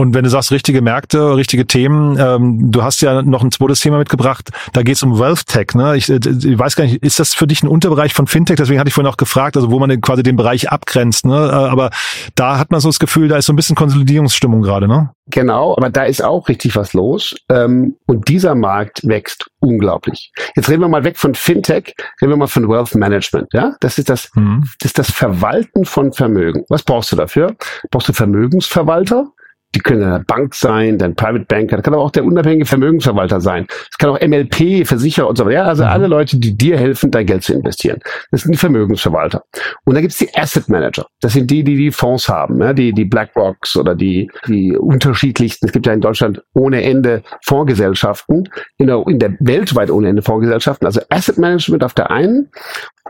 Und 0.00 0.14
wenn 0.14 0.24
du 0.24 0.30
sagst, 0.30 0.50
richtige 0.50 0.80
Märkte, 0.80 1.36
richtige 1.36 1.66
Themen, 1.66 2.16
ähm, 2.18 2.72
du 2.72 2.82
hast 2.82 3.02
ja 3.02 3.20
noch 3.20 3.44
ein 3.44 3.52
zweites 3.52 3.80
Thema 3.80 3.98
mitgebracht, 3.98 4.48
da 4.72 4.82
geht's 4.82 5.02
um 5.02 5.18
Wealth 5.18 5.46
Tech. 5.46 5.74
Ne? 5.74 5.94
Ich, 5.98 6.08
äh, 6.08 6.18
ich 6.24 6.58
weiß 6.58 6.74
gar 6.74 6.84
nicht, 6.84 7.02
ist 7.04 7.20
das 7.20 7.34
für 7.34 7.46
dich 7.46 7.62
ein 7.62 7.68
Unterbereich 7.68 8.14
von 8.14 8.26
Fintech? 8.26 8.56
Deswegen 8.56 8.80
hatte 8.80 8.88
ich 8.88 8.94
vorhin 8.94 9.12
auch 9.12 9.18
gefragt, 9.18 9.58
also 9.58 9.70
wo 9.70 9.78
man 9.78 10.00
quasi 10.00 10.22
den 10.22 10.36
Bereich 10.36 10.70
abgrenzt. 10.70 11.26
Ne? 11.26 11.34
Äh, 11.34 11.52
Aber 11.52 11.90
da 12.34 12.58
hat 12.58 12.70
man 12.70 12.80
so 12.80 12.88
das 12.88 12.98
Gefühl, 12.98 13.28
da 13.28 13.36
ist 13.36 13.44
so 13.44 13.52
ein 13.52 13.56
bisschen 13.56 13.76
Konsolidierungsstimmung 13.76 14.62
gerade. 14.62 14.88
Ne? 14.88 15.10
Genau, 15.26 15.76
aber 15.76 15.90
da 15.90 16.04
ist 16.04 16.24
auch 16.24 16.48
richtig 16.48 16.76
was 16.76 16.94
los. 16.94 17.34
Ähm, 17.50 17.96
und 18.06 18.26
dieser 18.28 18.54
Markt 18.54 19.06
wächst 19.06 19.50
unglaublich. 19.60 20.32
Jetzt 20.56 20.70
reden 20.70 20.80
wir 20.80 20.88
mal 20.88 21.04
weg 21.04 21.18
von 21.18 21.34
Fintech, 21.34 21.94
reden 22.22 22.32
wir 22.32 22.36
mal 22.38 22.46
von 22.46 22.66
Wealth 22.70 22.94
Management. 22.94 23.48
Ja, 23.52 23.74
das 23.80 23.98
ist 23.98 24.08
das, 24.08 24.30
Mhm. 24.34 24.62
das 24.78 24.86
ist 24.92 24.98
das 24.98 25.10
Verwalten 25.10 25.84
von 25.84 26.14
Vermögen. 26.14 26.64
Was 26.70 26.82
brauchst 26.84 27.12
du 27.12 27.16
dafür? 27.16 27.54
Brauchst 27.90 28.08
du 28.08 28.14
Vermögensverwalter? 28.14 29.26
Die 29.74 29.78
können 29.78 30.02
eine 30.02 30.24
Bank 30.24 30.54
sein, 30.56 30.98
dein 30.98 31.14
Private 31.14 31.44
Banker, 31.44 31.76
das 31.76 31.84
kann 31.84 31.94
aber 31.94 32.02
auch 32.02 32.10
der 32.10 32.24
unabhängige 32.24 32.66
Vermögensverwalter 32.66 33.40
sein. 33.40 33.66
Es 33.90 33.98
kann 33.98 34.10
auch 34.10 34.20
MLP, 34.20 34.84
Versicherer 34.84 35.28
und 35.28 35.36
so 35.38 35.44
weiter. 35.44 35.54
Ja, 35.54 35.64
also 35.64 35.84
Mhm. 35.84 35.90
alle 35.90 36.06
Leute, 36.08 36.38
die 36.38 36.56
dir 36.56 36.76
helfen, 36.76 37.10
dein 37.12 37.26
Geld 37.26 37.44
zu 37.44 37.52
investieren. 37.54 38.00
Das 38.32 38.42
sind 38.42 38.52
die 38.52 38.58
Vermögensverwalter. 38.58 39.44
Und 39.84 39.94
dann 39.94 40.02
gibt's 40.02 40.18
die 40.18 40.34
Asset 40.34 40.68
Manager. 40.68 41.06
Das 41.20 41.34
sind 41.34 41.50
die, 41.50 41.62
die 41.62 41.76
die 41.76 41.92
Fonds 41.92 42.28
haben, 42.28 42.60
ja, 42.60 42.72
die, 42.72 42.92
die 42.92 43.04
BlackRocks 43.04 43.76
oder 43.76 43.94
die, 43.94 44.28
die 44.48 44.76
unterschiedlichsten. 44.76 45.66
Es 45.66 45.72
gibt 45.72 45.86
ja 45.86 45.92
in 45.92 46.00
Deutschland 46.00 46.42
ohne 46.52 46.82
Ende 46.82 47.22
Fondsgesellschaften, 47.44 48.48
in 48.78 48.88
der, 48.88 49.04
in 49.06 49.18
der 49.20 49.36
weltweit 49.40 49.90
ohne 49.90 50.08
Ende 50.08 50.22
Fondsgesellschaften. 50.22 50.84
Also 50.86 51.00
Asset 51.10 51.38
Management 51.38 51.84
auf 51.84 51.94
der 51.94 52.10
einen 52.10 52.50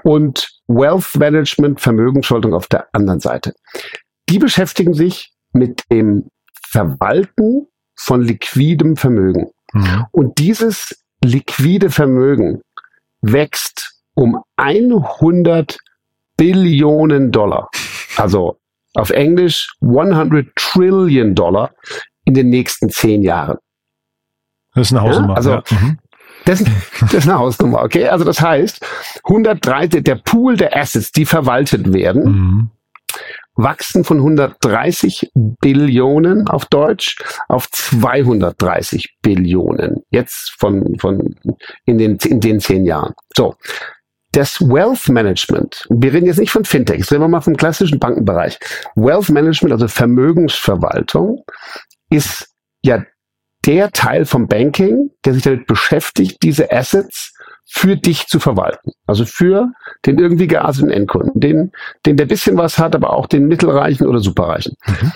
und 0.03 0.49
Wealth 0.69 1.17
Management, 1.19 1.81
Vermögensverwaltung 1.81 2.53
auf 2.55 2.67
der 2.67 2.87
anderen 2.93 3.21
Seite. 3.21 3.55
Die 4.29 4.39
beschäftigen 4.39 4.93
sich 4.95 5.33
mit 5.53 5.83
dem 5.91 6.29
Verwalten 6.71 7.67
von 7.97 8.23
liquidem 8.23 8.97
Vermögen. 8.97 9.51
Mhm. 9.73 10.07
Und 10.13 10.39
dieses 10.39 11.05
liquide 11.23 11.91
Vermögen 11.91 12.63
wächst 13.23 14.01
um 14.15 14.43
100 14.57 15.79
Billionen 16.37 17.33
Dollar. 17.33 17.69
Also 18.17 18.59
auf 18.95 19.11
Englisch 19.11 19.69
100 19.83 20.47
Trillion 20.55 21.35
Dollar 21.35 21.73
in 22.25 22.35
den 22.35 22.49
nächsten 22.51 22.89
zehn 22.89 23.23
Jahren. 23.23 23.59
Das 24.75 24.87
ist 24.87 24.97
eine 24.97 25.03
Hausnummer. 25.03 25.31
Ja, 25.31 25.37
also 25.37 25.51
ja. 25.51 25.63
Mhm. 25.71 25.99
Das, 26.45 26.65
das 27.01 27.15
ist 27.15 27.29
eine 27.29 27.39
Hausnummer, 27.39 27.83
okay? 27.83 28.09
Also 28.09 28.25
das 28.25 28.41
heißt, 28.41 28.81
130, 29.25 30.03
der 30.05 30.15
Pool 30.17 30.57
der 30.57 30.75
Assets, 30.77 31.13
die 31.13 31.27
verwaltet 31.27 31.93
werden, 31.93 32.25
mhm. 32.25 32.71
Wachsen 33.55 34.05
von 34.05 34.19
130 34.19 35.31
Billionen 35.35 36.49
auf 36.49 36.67
Deutsch 36.67 37.17
auf 37.49 37.71
230 37.71 39.17
Billionen. 39.23 40.03
Jetzt 40.11 40.55
von, 40.59 40.99
von 40.99 41.35
in 41.85 41.99
den, 41.99 42.17
in 42.17 42.41
den 42.41 42.61
zehn 42.61 42.85
Jahren. 42.85 43.15
So. 43.37 43.55
Das 44.33 44.61
Wealth 44.61 45.09
Management, 45.09 45.89
wir 45.91 46.13
reden 46.13 46.27
jetzt 46.27 46.39
nicht 46.39 46.53
von 46.53 46.65
Fintechs, 46.65 47.11
reden 47.11 47.23
wir 47.23 47.29
mal 47.29 47.41
vom 47.41 47.57
klassischen 47.57 47.99
Bankenbereich. 47.99 48.61
Wealth 48.95 49.29
Management, 49.29 49.73
also 49.73 49.89
Vermögensverwaltung, 49.89 51.45
ist 52.11 52.49
ja 52.83 53.05
der 53.67 53.91
Teil 53.91 54.25
vom 54.25 54.47
Banking, 54.47 55.11
der 55.25 55.35
sich 55.35 55.43
damit 55.43 55.67
beschäftigt, 55.67 56.43
diese 56.45 56.71
Assets 56.71 57.35
für 57.73 57.97
dich 57.97 58.27
zu 58.27 58.41
verwalten. 58.41 58.93
Also 59.07 59.25
für 59.25 59.71
den 60.05 60.19
irgendwie 60.19 60.49
gearteten 60.49 60.91
Endkunden, 60.91 61.41
den, 61.41 61.73
den 62.05 62.17
der 62.17 62.27
bisschen 62.27 62.57
was 62.57 62.79
hat, 62.79 62.97
aber 62.97 63.13
auch 63.13 63.27
den 63.27 63.47
mittelreichen 63.47 64.07
oder 64.07 64.19
superreichen. 64.19 64.75
Mhm. 64.87 65.13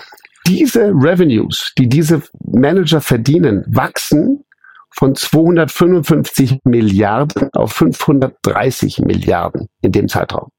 Diese 0.47 0.87
Revenues, 0.87 1.73
die 1.77 1.89
diese 1.89 2.21
Manager 2.45 3.01
verdienen, 3.01 3.65
wachsen 3.67 4.45
von 4.91 5.15
255 5.15 6.59
Milliarden 6.63 7.49
auf 7.53 7.73
530 7.73 8.99
Milliarden 8.99 9.67
in 9.81 9.91
dem 9.91 10.07
Zeitraum. 10.07 10.49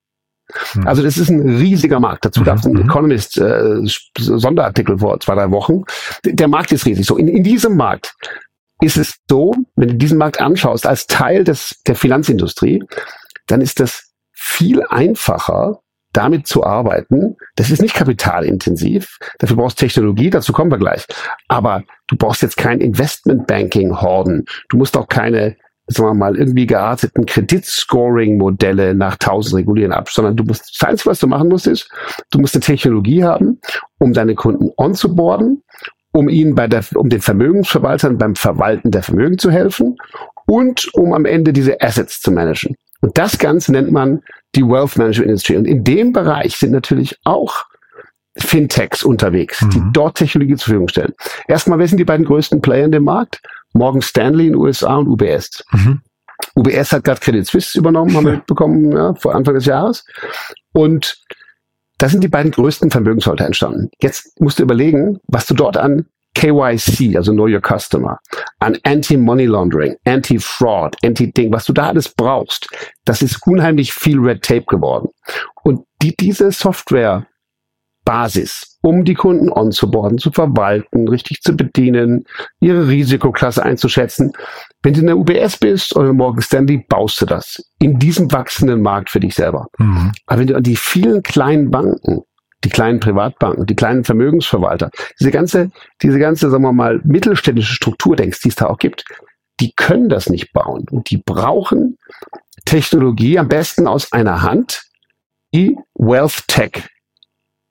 Hm. 0.73 0.87
Also 0.87 1.03
das 1.03 1.17
ist 1.17 1.31
ein 1.31 1.57
riesiger 1.57 1.99
Markt. 1.99 2.25
Dazu 2.25 2.45
gab 2.45 2.59
es 2.59 2.67
einen 2.67 2.75
mhm. 2.75 2.89
Economist 2.89 3.39
äh, 3.39 3.81
Sonderartikel 4.19 4.99
vor 4.99 5.19
zwei, 5.21 5.35
drei 5.35 5.51
Wochen. 5.51 5.83
Der 6.25 6.49
Markt 6.49 6.73
ist 6.73 6.87
riesig. 6.87 7.07
So 7.07 7.17
in, 7.17 7.29
in 7.29 7.43
diesem 7.43 7.77
Markt 7.77 8.15
ist 8.81 8.97
es 8.97 9.17
so, 9.29 9.55
wenn 9.75 9.89
du 9.89 9.95
diesen 9.95 10.19
Markt 10.19 10.41
anschaust 10.41 10.87
als 10.87 11.07
Teil 11.07 11.45
des, 11.45 11.81
der 11.87 11.95
Finanzindustrie, 11.95 12.85
dann 13.47 13.61
ist 13.61 13.81
das 13.81 14.13
viel 14.33 14.83
einfacher, 14.83 15.81
damit 16.13 16.47
zu 16.47 16.65
arbeiten. 16.65 17.37
Das 17.57 17.71
ist 17.71 17.83
nicht 17.83 17.95
kapitalintensiv. 17.95 19.19
Dafür 19.39 19.57
brauchst 19.57 19.81
du 19.81 19.87
Technologie, 19.87 20.31
dazu 20.31 20.53
kommen 20.53 20.71
wir 20.71 20.79
gleich. 20.79 21.07
Aber 21.49 21.83
du 22.07 22.17
brauchst 22.17 22.43
jetzt 22.43 22.57
kein 22.57 22.81
Investmentbanking-Horden. 22.81 24.45
Du 24.69 24.77
musst 24.77 24.97
auch 24.97 25.09
keine 25.09 25.57
sagen 25.89 26.09
wir 26.09 26.15
mal, 26.15 26.37
irgendwie 26.37 26.67
gearteten 26.67 27.27
Kreditscoring-Modelle 27.27 28.95
nach 28.95 29.17
tausend 29.17 29.57
Regulieren 29.57 29.93
ab, 29.93 30.09
sondern 30.11 30.37
du 30.37 30.43
musst, 30.43 30.81
das 30.81 30.89
Einzige, 30.89 31.11
was 31.11 31.21
du 31.21 31.29
machen 31.29 31.49
musst, 31.49 31.67
ist, 31.67 31.89
du 32.31 32.41
musst 32.41 32.57
eine 32.57 32.63
Technologie 32.63 33.23
haben, 33.23 33.61
um 33.99 34.13
deine 34.13 34.35
Kunden 34.35 34.71
onzuboarden, 34.77 35.63
um 36.17 36.31
ihnen 36.31 36.55
bei 36.55 36.67
der, 36.67 36.83
um 36.95 37.11
den 37.11 37.21
Vermögensverwaltern 37.21 38.17
beim 38.17 38.35
Verwalten 38.35 38.91
der 38.91 39.03
Vermögen 39.03 39.37
zu 39.37 39.51
helfen 39.51 39.97
und 40.47 40.89
um 40.95 41.13
am 41.13 41.27
Ende 41.27 41.53
diese 41.53 41.81
Assets 41.83 42.23
zu 42.23 42.33
managen. 42.33 42.75
Und 43.03 43.19
das 43.19 43.39
Ganze 43.39 43.73
nennt 43.73 43.93
man 43.93 44.23
die 44.55 44.63
Wealth 44.63 44.97
Management 44.97 45.29
Industry. 45.29 45.57
Und 45.57 45.67
in 45.67 45.85
dem 45.85 46.13
Bereich 46.13 46.57
sind 46.57 46.73
natürlich 46.73 47.19
auch 47.25 47.65
Fintechs 48.39 49.03
unterwegs, 49.03 49.61
mhm. 49.61 49.71
die 49.71 49.83
dort 49.93 50.17
Technologie 50.17 50.57
zur 50.57 50.65
Verfügung 50.65 50.89
stellen. 50.89 51.13
Erstmal, 51.49 51.79
wer 51.79 51.87
sind 51.87 51.99
die 51.99 52.05
beiden 52.05 52.25
größten 52.25 52.63
Player 52.63 52.87
in 52.87 52.93
dem 52.93 53.05
Markt? 53.05 53.43
Morgan 53.75 54.01
Stanley 54.01 54.47
in 54.47 54.53
den 54.53 54.61
USA 54.61 54.97
und 54.97 55.09
UBS. 55.09 55.63
Mhm. 55.73 56.01
UBS 56.55 56.93
hat 56.93 57.05
gerade 57.05 57.21
Credit 57.21 57.47
Suisse 57.47 57.79
übernommen, 57.79 58.15
haben 58.17 58.25
wir 58.25 58.33
mitbekommen, 58.37 58.93
ja, 58.93 59.15
vor 59.15 59.35
Anfang 59.35 59.55
des 59.55 59.67
Jahres. 59.67 60.05
Und 60.73 61.19
da 61.99 62.09
sind 62.09 62.23
die 62.23 62.29
beiden 62.29 62.51
größten 62.51 62.91
Vermögenshalter 62.91 63.47
entstanden. 63.47 63.91
Jetzt 64.01 64.41
musst 64.41 64.59
du 64.59 64.63
überlegen, 64.63 65.19
was 65.29 65.47
du 65.47 65.55
dort 65.55 65.77
an 65.77 66.07
KYC, 66.35 67.17
also 67.17 67.33
Know 67.33 67.47
Your 67.47 67.63
Customer, 67.63 68.19
an 68.59 68.79
Anti-Money 68.83 69.47
Laundering, 69.47 69.97
Anti-Fraud, 70.05 70.97
Anti-Ding, 71.03 71.51
was 71.51 71.65
du 71.65 71.73
da 71.73 71.89
alles 71.89 72.11
brauchst, 72.11 72.69
das 73.07 73.23
ist 73.23 73.47
unheimlich 73.47 73.95
viel 73.95 74.19
Red 74.19 74.43
Tape 74.43 74.67
geworden. 74.67 75.09
Und 75.65 75.87
die, 76.03 76.15
diese 76.15 76.53
Software 76.53 77.27
Basis, 78.07 78.79
um 78.83 79.05
die 79.05 79.15
Kunden 79.15 79.51
onzuboarden, 79.51 80.19
zu 80.19 80.31
verwalten, 80.31 81.09
richtig 81.09 81.43
zu 81.43 81.55
bedienen, 81.55 82.25
ihre 82.61 82.89
Risikoklasse 82.89 83.63
einzuschätzen. 83.63 84.33
Wenn 84.87 84.95
du 84.95 85.01
in 85.01 85.07
der 85.07 85.19
UBS 85.19 85.57
bist 85.57 85.97
oder 85.97 86.13
Morgan 86.13 86.43
Stanley, 86.43 86.79
baust 86.89 87.21
du 87.21 87.27
das 87.27 87.61
in 87.81 87.99
diesem 87.99 88.31
wachsenden 88.31 88.83
Markt 88.83 89.11
für 89.11 89.19
dich 89.19 89.35
selber. 89.35 89.67
Mhm. 89.79 90.13
Aber 90.27 90.39
wenn 90.39 90.47
du 90.47 90.55
an 90.55 90.63
die 90.63 90.77
vielen 90.77 91.25
kleinen 91.25 91.73
Banken, 91.73 92.23
die 92.63 92.69
kleinen 92.69 93.01
Privatbanken, 93.01 93.67
die 93.67 93.75
kleinen 93.75 94.05
Vermögensverwalter, 94.05 94.93
diese 95.19 95.33
ganze, 95.33 95.73
diese 96.03 96.21
ganze, 96.21 96.51
sagen 96.51 96.63
wir 96.63 96.73
mal, 96.73 97.01
mittelständische 97.03 97.75
Struktur 97.75 98.15
denkst, 98.15 98.43
die 98.43 98.49
es 98.51 98.55
da 98.55 98.67
auch 98.67 98.79
gibt, 98.79 99.05
die 99.59 99.73
können 99.75 100.09
das 100.09 100.29
nicht 100.29 100.53
bauen 100.53 100.87
und 100.89 101.11
die 101.11 101.19
brauchen 101.19 101.99
Technologie 102.65 103.41
am 103.41 103.49
besten 103.49 103.89
aus 103.89 104.13
einer 104.13 104.43
Hand, 104.43 104.85
die 105.53 105.77
Wealth 105.95 106.47
Tech 106.47 106.89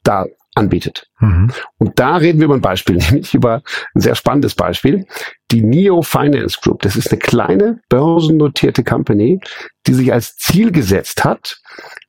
da 0.04 0.25
anbietet. 0.55 1.07
Mhm. 1.19 1.51
Und 1.77 1.99
da 1.99 2.17
reden 2.17 2.39
wir 2.39 2.45
über 2.45 2.55
ein 2.55 2.61
Beispiel, 2.61 2.95
nämlich 3.09 3.33
über 3.33 3.61
ein 3.93 4.01
sehr 4.01 4.15
spannendes 4.15 4.55
Beispiel. 4.55 5.05
Die 5.51 5.61
Neo 5.61 6.01
Finance 6.01 6.57
Group, 6.61 6.81
das 6.81 6.95
ist 6.95 7.11
eine 7.11 7.19
kleine 7.19 7.79
börsennotierte 7.89 8.83
Company, 8.83 9.39
die 9.85 9.93
sich 9.93 10.11
als 10.11 10.35
Ziel 10.37 10.71
gesetzt 10.71 11.23
hat, 11.23 11.59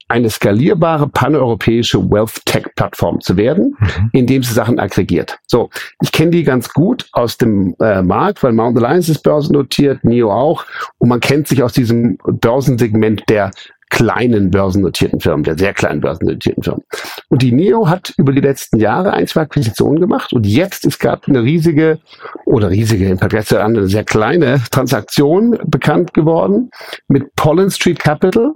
eine 0.08 0.30
skalierbare 0.30 1.08
paneuropäische 1.08 1.98
Wealth 1.98 2.40
Tech 2.44 2.66
Plattform 2.76 3.20
zu 3.20 3.36
werden, 3.36 3.76
mhm. 3.78 4.10
indem 4.12 4.42
sie 4.42 4.54
Sachen 4.54 4.78
aggregiert. 4.78 5.38
So, 5.46 5.70
ich 6.00 6.12
kenne 6.12 6.30
die 6.30 6.44
ganz 6.44 6.72
gut 6.72 7.08
aus 7.12 7.38
dem 7.38 7.74
äh, 7.80 8.02
Markt, 8.02 8.42
weil 8.42 8.52
Mount 8.52 8.76
Alliance 8.76 9.10
ist 9.10 9.22
börsennotiert, 9.22 10.04
NIO 10.04 10.30
auch, 10.30 10.64
und 10.98 11.08
man 11.08 11.20
kennt 11.20 11.48
sich 11.48 11.62
aus 11.62 11.72
diesem 11.72 12.18
Börsensegment 12.24 13.24
der 13.28 13.50
kleinen 13.90 14.50
börsennotierten 14.50 15.20
Firmen, 15.20 15.44
der 15.44 15.58
sehr 15.58 15.72
kleinen 15.72 16.00
börsennotierten 16.00 16.62
Firmen. 16.62 16.82
Und 17.28 17.42
die 17.42 17.52
NEO 17.52 17.88
hat 17.88 18.14
über 18.16 18.32
die 18.32 18.40
letzten 18.40 18.78
Jahre 18.78 19.12
ein, 19.12 19.26
zwei 19.26 19.42
Akquisitionen 19.42 20.00
gemacht 20.00 20.32
und 20.32 20.46
jetzt 20.46 20.84
ist 20.84 20.98
gerade 20.98 21.26
eine 21.28 21.42
riesige 21.42 21.98
oder 22.44 22.70
riesige 22.70 23.08
im 23.08 23.18
Vergleich 23.18 23.46
zu 23.46 23.60
einer 23.60 23.86
sehr 23.86 24.04
kleine 24.04 24.62
Transaktion 24.70 25.58
bekannt 25.64 26.14
geworden 26.14 26.70
mit 27.08 27.34
Pollen 27.36 27.70
Street 27.70 27.98
Capital. 27.98 28.54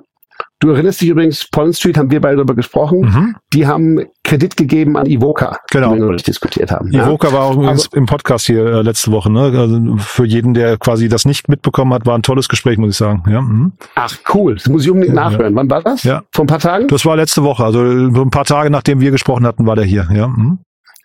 Du 0.60 0.70
erinnerst 0.70 1.00
dich 1.00 1.08
übrigens, 1.08 1.48
Pollen 1.50 1.72
Street 1.72 1.96
haben 1.96 2.10
wir 2.10 2.20
beide 2.20 2.36
darüber 2.36 2.54
gesprochen. 2.54 3.00
Mhm. 3.00 3.36
Die 3.54 3.66
haben 3.66 4.04
Kredit 4.24 4.56
gegeben 4.56 4.96
an 4.98 5.06
Ivoca, 5.06 5.56
genau. 5.70 5.94
die 5.94 6.00
wir 6.00 6.12
noch 6.12 6.20
diskutiert 6.20 6.70
haben. 6.70 6.92
Ivoca 6.92 7.28
ja. 7.28 7.32
war 7.32 7.42
auch 7.44 7.54
übrigens 7.54 7.86
Aber, 7.86 7.96
im 7.96 8.06
Podcast 8.06 8.46
hier 8.46 8.66
äh, 8.66 8.82
letzte 8.82 9.10
Woche. 9.10 9.32
Ne? 9.32 9.40
Also 9.40 9.96
für 9.96 10.26
jeden, 10.26 10.52
der 10.52 10.76
quasi 10.76 11.08
das 11.08 11.24
nicht 11.24 11.48
mitbekommen 11.48 11.94
hat, 11.94 12.04
war 12.04 12.14
ein 12.14 12.22
tolles 12.22 12.48
Gespräch, 12.48 12.76
muss 12.76 12.90
ich 12.90 12.96
sagen. 12.96 13.22
Ja. 13.30 13.40
Mhm. 13.40 13.72
Ach 13.94 14.14
cool, 14.34 14.54
das 14.54 14.68
muss 14.68 14.84
ich 14.84 14.90
unbedingt 14.90 15.16
ja, 15.16 15.30
nachhören. 15.30 15.54
Wann 15.54 15.70
war 15.70 15.82
das? 15.82 16.02
Ja. 16.02 16.22
Vor 16.32 16.44
ein 16.44 16.48
paar 16.48 16.58
Tagen? 16.58 16.88
Das 16.88 17.06
war 17.06 17.16
letzte 17.16 17.42
Woche, 17.42 17.64
also 17.64 17.80
ein 17.80 18.30
paar 18.30 18.44
Tage 18.44 18.70
nachdem 18.70 19.00
wir 19.00 19.10
gesprochen 19.10 19.46
hatten, 19.46 19.66
war 19.66 19.76
der 19.76 19.84
hier. 19.84 20.08
Ja. 20.12 20.28
Mhm. 20.28 20.58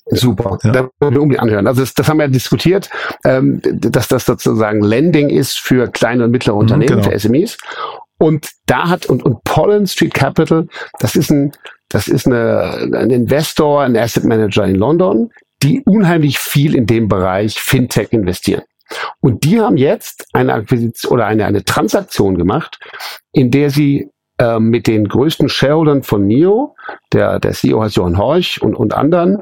Super, 0.07 0.59
ja. 0.63 0.71
da 0.71 0.89
wollen 0.99 1.15
wir 1.15 1.21
unbedingt 1.21 1.41
anhören. 1.41 1.65
Also 1.65 1.81
das, 1.81 1.95
das 1.95 2.07
haben 2.07 2.17
wir 2.17 2.25
ja 2.25 2.31
diskutiert, 2.31 2.91
ähm, 3.23 3.59
dass 3.63 4.07
das 4.07 4.25
sozusagen 4.25 4.83
Lending 4.83 5.29
ist 5.29 5.57
für 5.57 5.87
kleine 5.87 6.25
und 6.25 6.31
mittlere 6.31 6.53
mhm, 6.53 6.61
Unternehmen, 6.61 7.01
genau. 7.01 7.09
für 7.09 7.17
SMEs. 7.17 7.57
Und 8.17 8.49
da 8.65 8.89
hat, 8.89 9.05
und, 9.07 9.23
und 9.23 9.43
Pollen 9.43 9.87
Street 9.87 10.13
Capital, 10.13 10.67
das 10.99 11.15
ist 11.15 11.29
ein, 11.31 11.51
das 11.89 12.07
ist 12.07 12.25
eine, 12.25 12.89
ein 12.93 13.09
Investor, 13.09 13.83
ein 13.83 13.97
Asset 13.97 14.23
Manager 14.23 14.65
in 14.65 14.75
London, 14.75 15.31
die 15.61 15.81
unheimlich 15.85 16.39
viel 16.39 16.75
in 16.75 16.85
dem 16.85 17.07
Bereich 17.07 17.59
Fintech 17.59 18.11
investieren. 18.11 18.63
Und 19.19 19.43
die 19.43 19.59
haben 19.59 19.77
jetzt 19.77 20.27
eine 20.33 20.53
Akquisition 20.53 21.13
oder 21.13 21.25
eine, 21.25 21.45
eine 21.45 21.63
Transaktion 21.63 22.37
gemacht, 22.37 22.79
in 23.31 23.51
der 23.51 23.69
sie 23.69 24.09
äh, 24.37 24.59
mit 24.59 24.87
den 24.87 25.07
größten 25.07 25.49
Shareholdern 25.49 26.03
von 26.03 26.25
NIO, 26.27 26.75
der, 27.11 27.39
der 27.39 27.53
CEO 27.53 27.81
heißt 27.81 27.95
Johann 27.95 28.17
Horch 28.17 28.61
und, 28.61 28.75
und 28.75 28.93
anderen, 28.93 29.41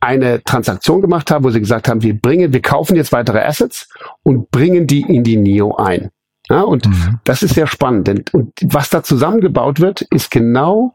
eine 0.00 0.42
Transaktion 0.42 1.00
gemacht 1.00 1.30
haben, 1.30 1.44
wo 1.44 1.50
sie 1.50 1.60
gesagt 1.60 1.88
haben, 1.88 2.02
wir 2.02 2.18
bringen, 2.18 2.52
wir 2.52 2.62
kaufen 2.62 2.96
jetzt 2.96 3.12
weitere 3.12 3.40
Assets 3.40 3.88
und 4.22 4.50
bringen 4.50 4.86
die 4.86 5.00
in 5.00 5.24
die 5.24 5.36
NIO 5.36 5.76
ein. 5.76 6.10
Ja, 6.50 6.60
und 6.60 6.86
mhm. 6.86 7.20
das 7.24 7.42
ist 7.42 7.54
sehr 7.54 7.66
spannend. 7.66 8.06
Denn, 8.06 8.24
und 8.32 8.52
was 8.62 8.90
da 8.90 9.02
zusammengebaut 9.02 9.80
wird, 9.80 10.02
ist 10.02 10.30
genau 10.30 10.94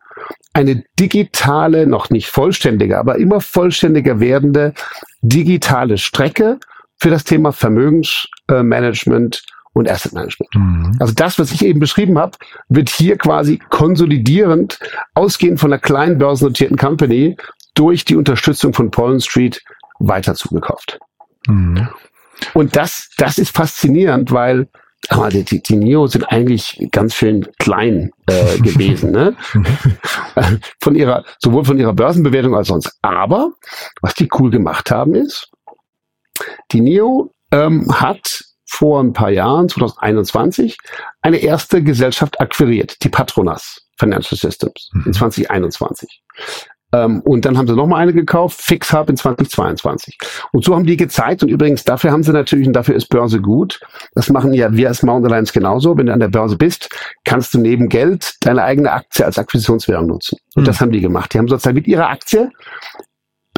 eine 0.54 0.84
digitale, 1.00 1.88
noch 1.88 2.10
nicht 2.10 2.28
vollständige, 2.28 3.00
aber 3.00 3.18
immer 3.18 3.42
vollständiger 3.42 4.20
werdende 4.20 4.74
digitale 5.22 5.98
Strecke 5.98 6.60
für 6.98 7.10
das 7.10 7.24
Thema 7.24 7.52
Vermögensmanagement 7.52 9.44
und 9.74 9.90
Asset 9.90 10.14
Management. 10.14 10.54
Mhm. 10.54 10.98
Also 11.00 11.14
das, 11.14 11.40
was 11.40 11.52
ich 11.52 11.66
eben 11.66 11.80
beschrieben 11.80 12.18
habe, 12.20 12.38
wird 12.68 12.90
hier 12.90 13.18
quasi 13.18 13.60
konsolidierend, 13.70 14.80
ausgehend 15.14 15.60
von 15.60 15.72
einer 15.72 15.82
kleinen 15.82 16.18
börsennotierten 16.18 16.78
Company, 16.78 17.38
durch 17.74 18.04
die 18.04 18.16
Unterstützung 18.16 18.74
von 18.74 18.92
Pollen 18.92 19.22
Street 19.22 19.62
weiter 20.00 20.36
zugekauft. 20.36 21.00
Mhm. 21.48 21.88
Und 22.54 22.76
das, 22.76 23.10
das 23.18 23.38
ist 23.38 23.56
faszinierend, 23.56 24.32
weil 24.32 24.68
aber 25.08 25.30
die, 25.30 25.44
die, 25.44 25.62
die 25.62 25.76
Neo 25.76 26.08
sind 26.08 26.26
eigentlich 26.26 26.88
ganz 26.92 27.16
schön 27.16 27.48
klein 27.58 28.12
äh, 28.28 28.58
gewesen, 28.62 29.12
ne? 29.12 29.36
von 30.82 30.96
ihrer, 30.96 31.24
sowohl 31.40 31.66
von 31.66 31.80
ihrer 31.80 31.94
Börsenbewertung 31.94 32.56
als 32.56 32.68
sonst. 32.68 32.98
Aber 33.02 33.54
was 34.02 34.14
die 34.14 34.30
cool 34.38 34.52
gemacht 34.52 34.92
haben 34.92 35.16
ist, 35.16 35.50
die 36.72 36.82
Neo 36.82 37.34
ähm, 37.52 37.88
hat 38.00 38.44
vor 38.66 39.02
ein 39.02 39.14
paar 39.14 39.32
Jahren, 39.32 39.68
2021, 39.68 40.78
eine 41.22 41.38
erste 41.38 41.82
Gesellschaft 41.82 42.40
akquiriert, 42.40 43.04
die 43.04 43.10
Patronas 43.10 43.82
Financial 43.98 44.38
Systems 44.38 44.92
in 45.06 45.14
2021. 45.14 46.22
Ähm, 46.92 47.22
und 47.22 47.46
dann 47.46 47.58
haben 47.58 47.68
sie 47.68 47.76
nochmal 47.76 48.02
eine 48.02 48.14
gekauft, 48.14 48.62
FixHub 48.62 49.10
in 49.10 49.18
2022. 49.18 50.18
Und 50.52 50.64
so 50.64 50.76
haben 50.76 50.86
die 50.86 50.98
gezeigt, 50.98 51.44
und 51.44 51.50
übrigens 51.50 51.84
dafür 51.84 52.12
haben 52.12 52.24
sie 52.24 52.32
natürlich, 52.32 52.68
und 52.68 52.74
dafür 52.74 52.96
ist 52.96 53.10
Börse 53.10 53.42
gut, 53.42 53.80
das 54.16 54.30
machen 54.30 54.54
ja 54.54 54.74
wir 54.74 54.88
als 54.88 55.04
Mount 55.04 55.26
Alliance 55.26 55.54
genauso, 55.54 55.98
wenn 55.98 56.08
du 56.08 56.14
an 56.14 56.20
der 56.20 56.30
Börse 56.30 56.58
bist, 56.58 56.90
kannst 57.26 57.54
du 57.54 57.60
neben 57.60 57.90
Geld 57.90 58.36
deine 58.42 58.64
eigene 58.64 58.92
Aktie 58.92 59.26
als 59.26 59.38
Akquisitionswährung 59.38 60.08
nutzen. 60.08 60.38
Und 60.56 60.64
mhm. 60.64 60.66
das 60.66 60.82
haben 60.82 60.92
die 60.92 61.02
gemacht. 61.02 61.34
Die 61.34 61.38
haben 61.38 61.48
sozusagen 61.48 61.76
mit 61.76 61.88
ihrer 61.88 62.10
Aktie 62.10 62.50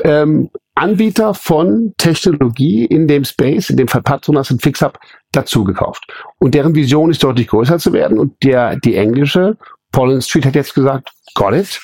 ähm, 0.03 0.49
Anbieter 0.75 1.33
von 1.33 1.93
Technologie 1.97 2.85
in 2.85 3.07
dem 3.07 3.23
Space, 3.23 3.69
in 3.69 3.77
dem 3.77 3.87
Fall 3.87 4.01
Patronas 4.01 4.51
und 4.51 4.61
FixHub, 4.61 4.97
dazu 5.31 5.63
gekauft. 5.63 6.03
Und 6.39 6.55
deren 6.55 6.75
Vision 6.75 7.11
ist 7.11 7.23
deutlich 7.23 7.47
größer 7.47 7.77
zu 7.77 7.93
werden. 7.93 8.19
Und 8.19 8.41
der, 8.43 8.77
die 8.77 8.95
englische 8.95 9.57
Pollen 9.91 10.21
Street 10.21 10.45
hat 10.45 10.55
jetzt 10.55 10.73
gesagt, 10.73 11.11
got 11.35 11.53
it. 11.53 11.79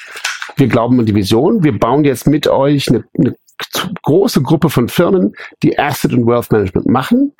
Wir 0.55 0.67
glauben 0.67 0.99
an 0.99 1.05
die 1.05 1.15
Vision. 1.15 1.63
Wir 1.63 1.77
bauen 1.77 2.03
jetzt 2.03 2.27
mit 2.27 2.47
euch 2.47 2.89
eine, 2.89 3.03
eine 3.17 3.35
große 4.03 4.41
Gruppe 4.41 4.69
von 4.69 4.87
Firmen, 4.87 5.33
die 5.63 5.77
Asset 5.77 6.13
und 6.13 6.25
Wealth 6.25 6.51
Management 6.51 6.87
machen. 6.87 7.33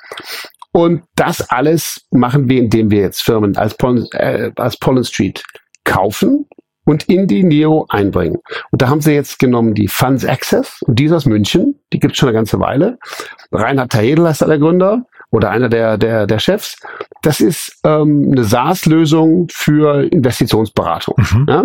Und 0.72 1.02
das 1.16 1.48
alles 1.50 2.06
machen 2.10 2.48
wir, 2.48 2.58
indem 2.58 2.90
wir 2.90 3.00
jetzt 3.00 3.22
Firmen 3.22 3.56
als 3.56 3.74
Pollen, 3.74 4.06
äh, 4.12 4.52
als 4.56 4.76
Pollen 4.76 5.04
Street 5.04 5.42
kaufen 5.84 6.46
und 6.84 7.08
in 7.08 7.26
die 7.26 7.42
Neo 7.42 7.86
einbringen. 7.88 8.38
Und 8.70 8.82
da 8.82 8.88
haben 8.88 9.00
sie 9.00 9.12
jetzt 9.12 9.38
genommen 9.38 9.74
die 9.74 9.88
Funds 9.88 10.24
Access 10.24 10.80
und 10.82 10.98
die 10.98 11.04
ist 11.04 11.12
aus 11.12 11.26
München, 11.26 11.80
die 11.92 11.98
gibt 11.98 12.12
es 12.12 12.18
schon 12.18 12.28
eine 12.28 12.36
ganze 12.36 12.60
Weile. 12.60 12.98
Reinhard 13.52 13.92
Tahedel 13.92 14.26
ist 14.26 14.42
da 14.42 14.46
der 14.46 14.58
Gründer 14.58 15.04
oder 15.30 15.50
einer 15.50 15.68
der, 15.68 15.98
der, 15.98 16.26
der 16.26 16.38
Chefs. 16.38 16.76
Das 17.22 17.40
ist 17.40 17.78
ähm, 17.84 18.28
eine 18.32 18.44
SaaS-Lösung 18.44 19.48
für 19.50 20.04
Investitionsberatung. 20.04 21.14
Mhm. 21.18 21.46
Ja? 21.48 21.64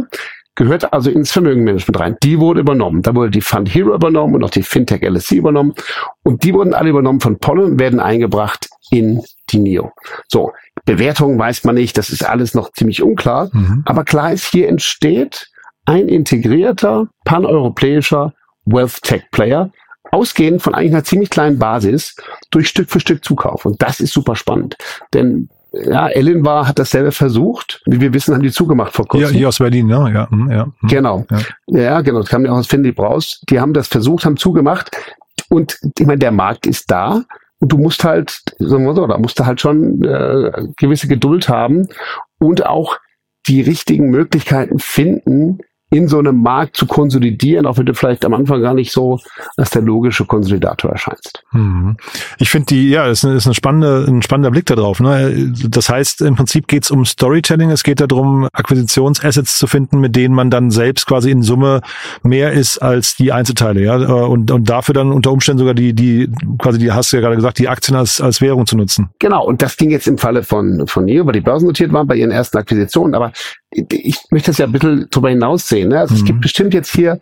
Gehört 0.56 0.94
also 0.94 1.10
ins 1.10 1.32
Vermögenmanagement 1.32 2.00
rein. 2.00 2.18
Die 2.22 2.40
wurde 2.40 2.60
übernommen. 2.60 3.02
Da 3.02 3.16
wurde 3.16 3.32
die 3.32 3.42
Fund 3.42 3.74
Hero 3.74 3.96
übernommen 3.96 4.36
und 4.36 4.44
auch 4.44 4.52
die 4.52 4.62
Fintech 4.62 5.02
LSC 5.02 5.38
übernommen. 5.38 5.74
Und 6.22 6.44
die 6.44 6.54
wurden 6.54 6.76
alle 6.76 6.90
übernommen 6.90 7.22
von 7.22 7.40
Pollen 7.40 7.74
und 7.74 7.80
werden 7.80 8.00
eingebracht 8.00 8.70
in 8.92 9.24
die 9.50 9.60
NIO. 9.60 9.92
So, 10.28 10.52
Bewertung 10.86 11.40
weiß 11.40 11.64
man 11.64 11.76
nicht, 11.76 11.98
das 11.98 12.12
ist 12.12 12.24
alles 12.24 12.54
noch 12.54 12.72
ziemlich 12.72 13.02
unklar. 13.02 13.50
Mhm. 13.52 13.82
Aber 13.86 14.04
klar 14.04 14.32
ist, 14.32 14.52
hier 14.52 14.70
entsteht 14.70 15.50
ein 15.86 16.08
integrierter, 16.08 17.08
paneuropäischer 17.26 18.34
Wealth 18.66 19.02
Tech 19.02 19.24
Player, 19.32 19.72
ausgehend 20.12 20.62
von 20.62 20.76
eigentlich 20.76 20.94
einer 20.94 21.04
ziemlich 21.04 21.30
kleinen 21.30 21.58
Basis 21.58 22.16
durch 22.52 22.68
Stück 22.68 22.90
für 22.90 23.00
Stück 23.00 23.26
Zukauf. 23.26 23.66
Und 23.66 23.82
das 23.82 24.00
ist 24.00 24.14
super 24.14 24.36
spannend. 24.36 24.78
Denn 25.14 25.50
ja, 25.74 26.08
Ellen 26.08 26.46
war, 26.46 26.68
hat 26.68 26.78
dasselbe 26.78 27.12
versucht. 27.12 27.82
Wie 27.86 28.00
wir 28.00 28.14
wissen, 28.14 28.34
haben 28.34 28.44
die 28.44 28.52
zugemacht 28.52 28.94
vor 28.94 29.08
kurzem. 29.08 29.30
Ja, 29.30 29.34
hier 29.34 29.48
aus 29.50 29.58
Berlin, 29.58 29.88
ne? 29.88 30.12
ja. 30.14 30.28
Ja, 30.32 30.54
ja. 30.54 30.68
Genau. 30.84 31.26
Ja. 31.30 31.80
ja, 31.80 32.02
genau. 32.02 32.20
Das 32.20 32.30
kam 32.30 32.46
ja 32.46 32.52
auch 32.52 32.58
aus 32.58 32.68
Finley 32.68 32.94
raus. 32.98 33.42
Die 33.50 33.60
haben 33.60 33.74
das 33.74 33.88
versucht, 33.88 34.26
haben 34.26 34.38
zugemacht. 34.38 34.92
Und 35.50 35.80
ich 35.98 36.06
meine, 36.06 36.20
der 36.20 36.32
Markt 36.32 36.68
ist 36.68 36.92
da. 36.92 37.24
Und 37.60 37.72
du 37.72 37.78
musst 37.78 38.04
halt, 38.04 38.42
sagen 38.60 38.86
wir 38.86 38.94
so, 38.94 39.08
da 39.08 39.18
musst 39.18 39.40
du 39.40 39.46
halt 39.46 39.62
schon 39.62 40.04
äh, 40.04 40.52
gewisse 40.78 41.08
Geduld 41.08 41.50
haben 41.50 41.88
und 42.40 42.66
auch 42.66 43.00
die 43.48 43.62
richtigen 43.62 44.10
Möglichkeiten 44.10 44.80
finden, 44.80 45.60
in 45.94 46.08
so 46.08 46.18
einem 46.18 46.42
Markt 46.42 46.76
zu 46.76 46.88
konsolidieren, 46.88 47.68
auch 47.68 47.78
wenn 47.78 47.86
du 47.86 47.94
vielleicht 47.94 48.26
am 48.26 48.34
Anfang 48.34 48.62
gar 48.62 48.74
nicht 48.74 48.92
so 48.92 49.20
als 49.58 49.70
der 49.70 49.84
logische 49.84 50.26
Konsolidator 50.26 50.92
erscheinst. 50.92 51.44
Mhm. 51.52 51.98
Ich 52.40 52.50
finde 52.50 52.66
die, 52.68 52.90
ja, 52.90 53.06
ist, 53.06 53.24
eine, 53.24 53.36
ist 53.36 53.46
eine 53.46 53.54
spannende, 53.54 54.06
ein 54.08 54.24
spannender 54.24 54.50
Blick 54.50 54.66
darauf. 54.66 55.00
Ne? 55.00 55.54
Das 55.70 55.90
heißt, 55.90 56.22
im 56.22 56.36
Prinzip 56.36 56.68
geht 56.68 56.84
es 56.84 56.92
um 56.92 57.06
Storytelling, 57.06 57.70
es 57.70 57.84
geht 57.84 58.02
darum, 58.02 58.50
Akquisitionsassets 58.54 59.60
zu 59.60 59.68
finden, 59.68 60.00
mit 60.00 60.16
denen 60.16 60.34
man 60.34 60.50
dann 60.50 60.72
selbst 60.72 61.06
quasi 61.06 61.30
in 61.30 61.44
Summe 61.44 61.82
mehr 62.24 62.52
ist 62.54 62.80
als 62.80 63.16
die 63.16 63.32
Einzelteile, 63.32 63.82
ja. 63.82 63.96
Und, 63.96 64.50
und 64.50 64.70
dafür 64.70 64.94
dann 64.94 65.12
unter 65.12 65.32
Umständen 65.32 65.60
sogar 65.60 65.76
die, 65.76 65.94
die, 65.94 66.30
quasi 66.58 66.80
die 66.80 66.92
hast 66.92 67.12
du 67.12 67.18
ja 67.18 67.22
gerade 67.22 67.36
gesagt, 67.36 67.60
die 67.60 67.70
Aktien 67.70 67.96
als, 67.96 68.20
als 68.20 68.42
Währung 68.42 68.66
zu 68.66 68.76
nutzen. 68.76 69.10
Genau, 69.20 69.46
und 69.46 69.62
das 69.62 69.78
ging 69.78 69.92
jetzt 69.92 70.08
im 70.08 70.18
Falle 70.18 70.42
von, 70.42 70.88
von 70.88 71.06
Neo, 71.06 71.26
weil 71.26 71.34
die 71.34 71.42
börsennotiert 71.42 71.94
waren 71.94 72.08
bei 72.08 72.16
ihren 72.16 72.32
ersten 72.32 72.58
Akquisitionen, 72.58 73.14
aber 73.14 73.32
ich 73.74 74.18
möchte 74.30 74.52
das 74.52 74.58
ja 74.58 74.66
ein 74.66 74.72
bisschen 74.72 75.08
drüber 75.10 75.30
hinaus 75.30 75.68
sehen. 75.68 75.83
Ne? 75.90 76.00
Also 76.00 76.14
mhm. 76.14 76.20
es 76.20 76.26
gibt 76.26 76.42
bestimmt 76.42 76.74
jetzt 76.74 76.94
hier 76.94 77.20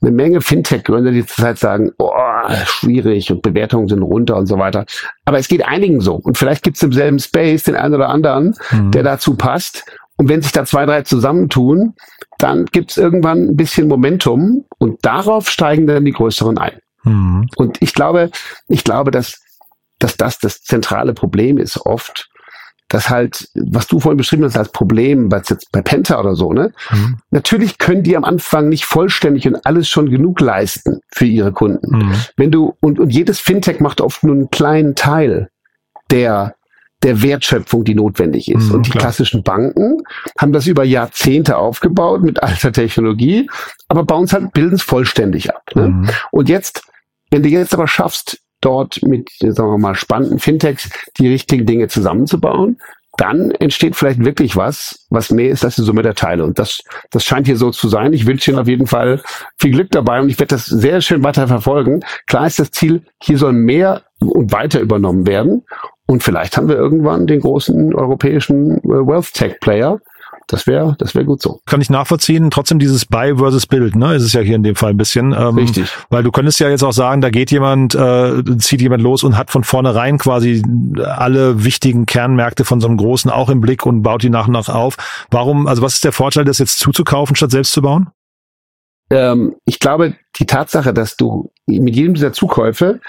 eine 0.00 0.10
Menge 0.10 0.40
Fintech-Gründer, 0.40 1.10
die 1.12 1.24
zurzeit 1.24 1.58
sagen, 1.58 1.90
oh, 1.98 2.10
schwierig 2.66 3.30
und 3.30 3.42
Bewertungen 3.42 3.88
sind 3.88 4.02
runter 4.02 4.36
und 4.36 4.46
so 4.46 4.58
weiter. 4.58 4.84
Aber 5.24 5.38
es 5.38 5.48
geht 5.48 5.64
einigen 5.64 6.00
so. 6.00 6.14
Und 6.14 6.38
vielleicht 6.38 6.62
gibt 6.62 6.76
es 6.76 6.82
im 6.82 6.92
selben 6.92 7.18
Space 7.18 7.64
den 7.64 7.76
einen 7.76 7.94
oder 7.94 8.08
anderen, 8.08 8.54
mhm. 8.70 8.90
der 8.90 9.02
dazu 9.02 9.34
passt. 9.36 9.84
Und 10.16 10.28
wenn 10.28 10.42
sich 10.42 10.52
da 10.52 10.64
zwei, 10.64 10.84
drei 10.84 11.02
zusammentun, 11.02 11.94
dann 12.38 12.66
gibt 12.66 12.90
es 12.90 12.96
irgendwann 12.96 13.48
ein 13.48 13.56
bisschen 13.56 13.88
Momentum 13.88 14.64
und 14.78 14.98
darauf 15.02 15.48
steigen 15.48 15.86
dann 15.86 16.04
die 16.04 16.12
größeren 16.12 16.58
ein. 16.58 16.78
Mhm. 17.04 17.48
Und 17.56 17.80
ich 17.80 17.94
glaube, 17.94 18.30
ich 18.68 18.84
glaube, 18.84 19.10
dass, 19.10 19.40
dass 19.98 20.16
das 20.16 20.38
das 20.38 20.62
zentrale 20.62 21.14
Problem 21.14 21.58
ist 21.58 21.84
oft, 21.86 22.28
dass 22.90 23.08
halt, 23.08 23.48
was 23.54 23.86
du 23.86 24.00
vorhin 24.00 24.18
beschrieben 24.18 24.44
hast 24.44 24.58
als 24.58 24.70
Problem, 24.70 25.28
bei, 25.28 25.38
jetzt 25.38 25.70
bei 25.70 25.80
Penta 25.80 26.18
oder 26.18 26.34
so, 26.34 26.52
ne? 26.52 26.72
Mhm. 26.90 27.18
Natürlich 27.30 27.78
können 27.78 28.02
die 28.02 28.16
am 28.16 28.24
Anfang 28.24 28.68
nicht 28.68 28.84
vollständig 28.84 29.46
und 29.46 29.64
alles 29.64 29.88
schon 29.88 30.10
genug 30.10 30.40
leisten 30.40 31.00
für 31.12 31.24
ihre 31.24 31.52
Kunden. 31.52 31.98
Mhm. 31.98 32.14
Wenn 32.36 32.50
du, 32.50 32.74
und, 32.80 32.98
und 32.98 33.10
jedes 33.10 33.38
Fintech 33.38 33.78
macht 33.78 34.00
oft 34.00 34.24
nur 34.24 34.34
einen 34.34 34.50
kleinen 34.50 34.96
Teil 34.96 35.50
der, 36.10 36.56
der 37.04 37.22
Wertschöpfung, 37.22 37.84
die 37.84 37.94
notwendig 37.94 38.50
ist. 38.50 38.68
Mhm, 38.68 38.74
und 38.74 38.86
die 38.86 38.90
klar. 38.90 39.02
klassischen 39.02 39.44
Banken 39.44 39.98
haben 40.36 40.52
das 40.52 40.66
über 40.66 40.82
Jahrzehnte 40.82 41.58
aufgebaut 41.58 42.22
mit 42.22 42.42
alter 42.42 42.72
Technologie, 42.72 43.48
aber 43.86 44.02
bauen 44.02 44.24
es 44.24 44.32
halt, 44.32 44.52
bilden 44.52 44.74
es 44.74 44.82
vollständig 44.82 45.54
ab. 45.54 45.62
Ne? 45.76 45.90
Mhm. 45.90 46.10
Und 46.32 46.48
jetzt, 46.48 46.82
wenn 47.30 47.44
du 47.44 47.48
jetzt 47.48 47.72
aber 47.72 47.86
schaffst, 47.86 48.40
dort 48.60 49.02
mit, 49.02 49.30
sagen 49.38 49.70
wir 49.70 49.78
mal, 49.78 49.94
spannenden 49.94 50.38
Fintechs 50.38 50.90
die 51.18 51.28
richtigen 51.28 51.66
Dinge 51.66 51.88
zusammenzubauen, 51.88 52.78
dann 53.16 53.50
entsteht 53.50 53.96
vielleicht 53.96 54.24
wirklich 54.24 54.56
was, 54.56 55.06
was 55.10 55.30
mehr 55.30 55.50
ist 55.50 55.64
als 55.64 55.76
die 55.76 55.82
Summe 55.82 56.02
der 56.02 56.14
Teile. 56.14 56.44
Und 56.44 56.58
das, 56.58 56.80
das 57.10 57.24
scheint 57.24 57.46
hier 57.46 57.56
so 57.56 57.70
zu 57.70 57.88
sein. 57.88 58.12
Ich 58.12 58.26
wünsche 58.26 58.50
Ihnen 58.50 58.60
auf 58.60 58.68
jeden 58.68 58.86
Fall 58.86 59.20
viel 59.58 59.72
Glück 59.72 59.90
dabei 59.90 60.20
und 60.20 60.30
ich 60.30 60.38
werde 60.38 60.54
das 60.54 60.64
sehr 60.64 61.00
schön 61.00 61.22
weiter 61.22 61.46
verfolgen. 61.46 62.00
Klar 62.26 62.46
ist 62.46 62.58
das 62.58 62.70
Ziel, 62.70 63.02
hier 63.22 63.36
soll 63.36 63.52
mehr 63.52 64.02
und 64.20 64.52
weiter 64.52 64.80
übernommen 64.80 65.26
werden. 65.26 65.64
Und 66.06 66.22
vielleicht 66.22 66.56
haben 66.56 66.68
wir 66.68 66.76
irgendwann 66.76 67.26
den 67.26 67.40
großen 67.40 67.94
europäischen 67.94 68.78
äh, 68.78 69.06
Wealth 69.06 69.34
Tech 69.34 69.60
Player, 69.60 70.00
das 70.52 70.66
wäre, 70.66 70.96
das 70.98 71.14
wäre 71.14 71.24
gut 71.24 71.40
so. 71.40 71.60
Kann 71.66 71.80
ich 71.80 71.90
nachvollziehen. 71.90 72.50
Trotzdem 72.50 72.80
dieses 72.80 73.06
Buy 73.06 73.36
versus 73.36 73.66
Build, 73.66 73.94
ne, 73.94 74.14
ist 74.14 74.24
es 74.24 74.32
ja 74.32 74.40
hier 74.40 74.56
in 74.56 74.64
dem 74.64 74.74
Fall 74.74 74.90
ein 74.90 74.96
bisschen. 74.96 75.32
Ähm, 75.32 75.56
Richtig. 75.56 75.90
Weil 76.08 76.24
du 76.24 76.32
könntest 76.32 76.58
ja 76.58 76.68
jetzt 76.68 76.82
auch 76.82 76.92
sagen, 76.92 77.20
da 77.20 77.30
geht 77.30 77.52
jemand, 77.52 77.94
äh, 77.94 78.42
zieht 78.58 78.82
jemand 78.82 79.02
los 79.02 79.22
und 79.22 79.38
hat 79.38 79.50
von 79.50 79.62
vornherein 79.62 80.18
quasi 80.18 80.62
alle 81.04 81.64
wichtigen 81.64 82.04
Kernmärkte 82.04 82.64
von 82.64 82.80
so 82.80 82.88
einem 82.88 82.96
großen 82.96 83.30
auch 83.30 83.48
im 83.48 83.60
Blick 83.60 83.86
und 83.86 84.02
baut 84.02 84.22
die 84.22 84.30
nach 84.30 84.48
und 84.48 84.52
nach 84.52 84.68
auf. 84.68 84.96
Warum, 85.30 85.68
also 85.68 85.82
was 85.82 85.94
ist 85.94 86.04
der 86.04 86.12
Vorteil, 86.12 86.44
das 86.44 86.58
jetzt 86.58 86.80
zuzukaufen, 86.80 87.36
statt 87.36 87.52
selbst 87.52 87.72
zu 87.72 87.82
bauen? 87.82 88.10
Ähm, 89.10 89.56
ich 89.66 89.78
glaube, 89.78 90.16
die 90.38 90.46
Tatsache, 90.46 90.92
dass 90.92 91.16
du 91.16 91.52
mit 91.66 91.94
jedem 91.94 92.14
dieser 92.14 92.32
Zukäufe 92.32 93.00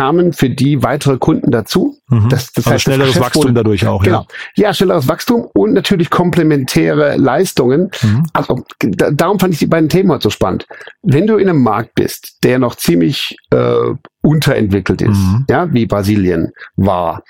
kamen 0.00 0.32
für 0.32 0.48
die 0.48 0.82
weitere 0.82 1.18
Kunden 1.18 1.50
dazu. 1.50 1.98
Mhm. 2.08 2.30
Das, 2.30 2.52
das 2.52 2.64
also 2.64 2.70
heißt, 2.70 2.84
schnelleres 2.84 3.14
das 3.14 3.22
Wachstum 3.22 3.42
wurde, 3.42 3.52
dadurch 3.52 3.86
auch. 3.86 4.02
Genau. 4.02 4.26
Ja. 4.56 4.68
ja, 4.68 4.74
schnelleres 4.74 5.08
Wachstum 5.08 5.46
und 5.52 5.74
natürlich 5.74 6.08
komplementäre 6.08 7.16
Leistungen. 7.16 7.90
Mhm. 8.02 8.24
Also 8.32 8.64
da, 8.78 9.10
darum 9.10 9.38
fand 9.38 9.52
ich 9.52 9.58
die 9.58 9.66
beiden 9.66 9.90
Themen 9.90 10.10
heute 10.10 10.22
so 10.22 10.30
spannend. 10.30 10.66
Wenn 11.02 11.26
du 11.26 11.36
in 11.36 11.50
einem 11.50 11.62
Markt 11.62 11.94
bist, 11.96 12.38
der 12.44 12.58
noch 12.58 12.76
ziemlich 12.76 13.36
äh, 13.50 13.74
unterentwickelt 14.22 15.02
ist, 15.02 15.18
mhm. 15.18 15.44
ja, 15.50 15.70
wie 15.70 15.84
Brasilien 15.84 16.52
war, 16.76 17.22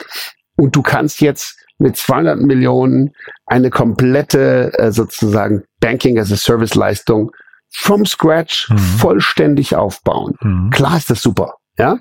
und 0.57 0.77
du 0.77 0.83
kannst 0.83 1.21
jetzt 1.21 1.57
mit 1.79 1.97
200 1.97 2.39
Millionen 2.41 3.11
eine 3.47 3.71
komplette 3.71 4.73
äh, 4.79 4.93
sozusagen 4.93 5.65
Banking 5.81 6.21
as 6.21 6.31
a 6.31 6.37
Service 6.37 6.77
Leistung 6.77 7.33
from 7.73 8.07
scratch 8.07 8.71
mhm. 8.71 8.79
vollständig 8.79 9.75
aufbauen. 9.75 10.37
Mhm. 10.41 10.71
Klar 10.71 10.99
ist 10.99 11.11
das 11.11 11.21
super. 11.21 11.55
Ja, 11.81 11.99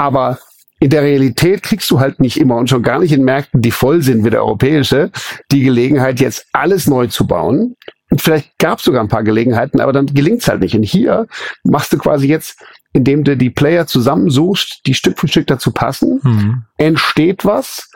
aber 0.00 0.38
in 0.80 0.88
der 0.88 1.02
Realität 1.02 1.62
kriegst 1.62 1.90
du 1.90 2.00
halt 2.00 2.20
nicht 2.20 2.40
immer 2.40 2.56
und 2.56 2.70
schon 2.70 2.82
gar 2.82 3.00
nicht 3.00 3.12
in 3.12 3.22
Märkten, 3.22 3.60
die 3.60 3.70
voll 3.70 4.00
sind 4.00 4.24
wie 4.24 4.30
der 4.30 4.42
europäische, 4.42 5.10
die 5.52 5.62
Gelegenheit, 5.62 6.20
jetzt 6.20 6.46
alles 6.52 6.86
neu 6.86 7.06
zu 7.08 7.26
bauen. 7.26 7.76
Und 8.10 8.22
vielleicht 8.22 8.58
gab 8.58 8.78
es 8.78 8.86
sogar 8.86 9.02
ein 9.02 9.08
paar 9.08 9.22
Gelegenheiten, 9.22 9.78
aber 9.78 9.92
dann 9.92 10.06
gelingt 10.06 10.40
es 10.40 10.48
halt 10.48 10.62
nicht. 10.62 10.74
Und 10.74 10.84
hier 10.84 11.26
machst 11.64 11.92
du 11.92 11.98
quasi 11.98 12.28
jetzt, 12.28 12.58
indem 12.94 13.24
du 13.24 13.36
die 13.36 13.50
Player 13.50 13.86
zusammensuchst, 13.86 14.80
die 14.86 14.94
Stück 14.94 15.18
für 15.18 15.28
Stück 15.28 15.46
dazu 15.48 15.70
passen, 15.70 16.18
mhm. 16.22 16.64
entsteht 16.78 17.44
was, 17.44 17.90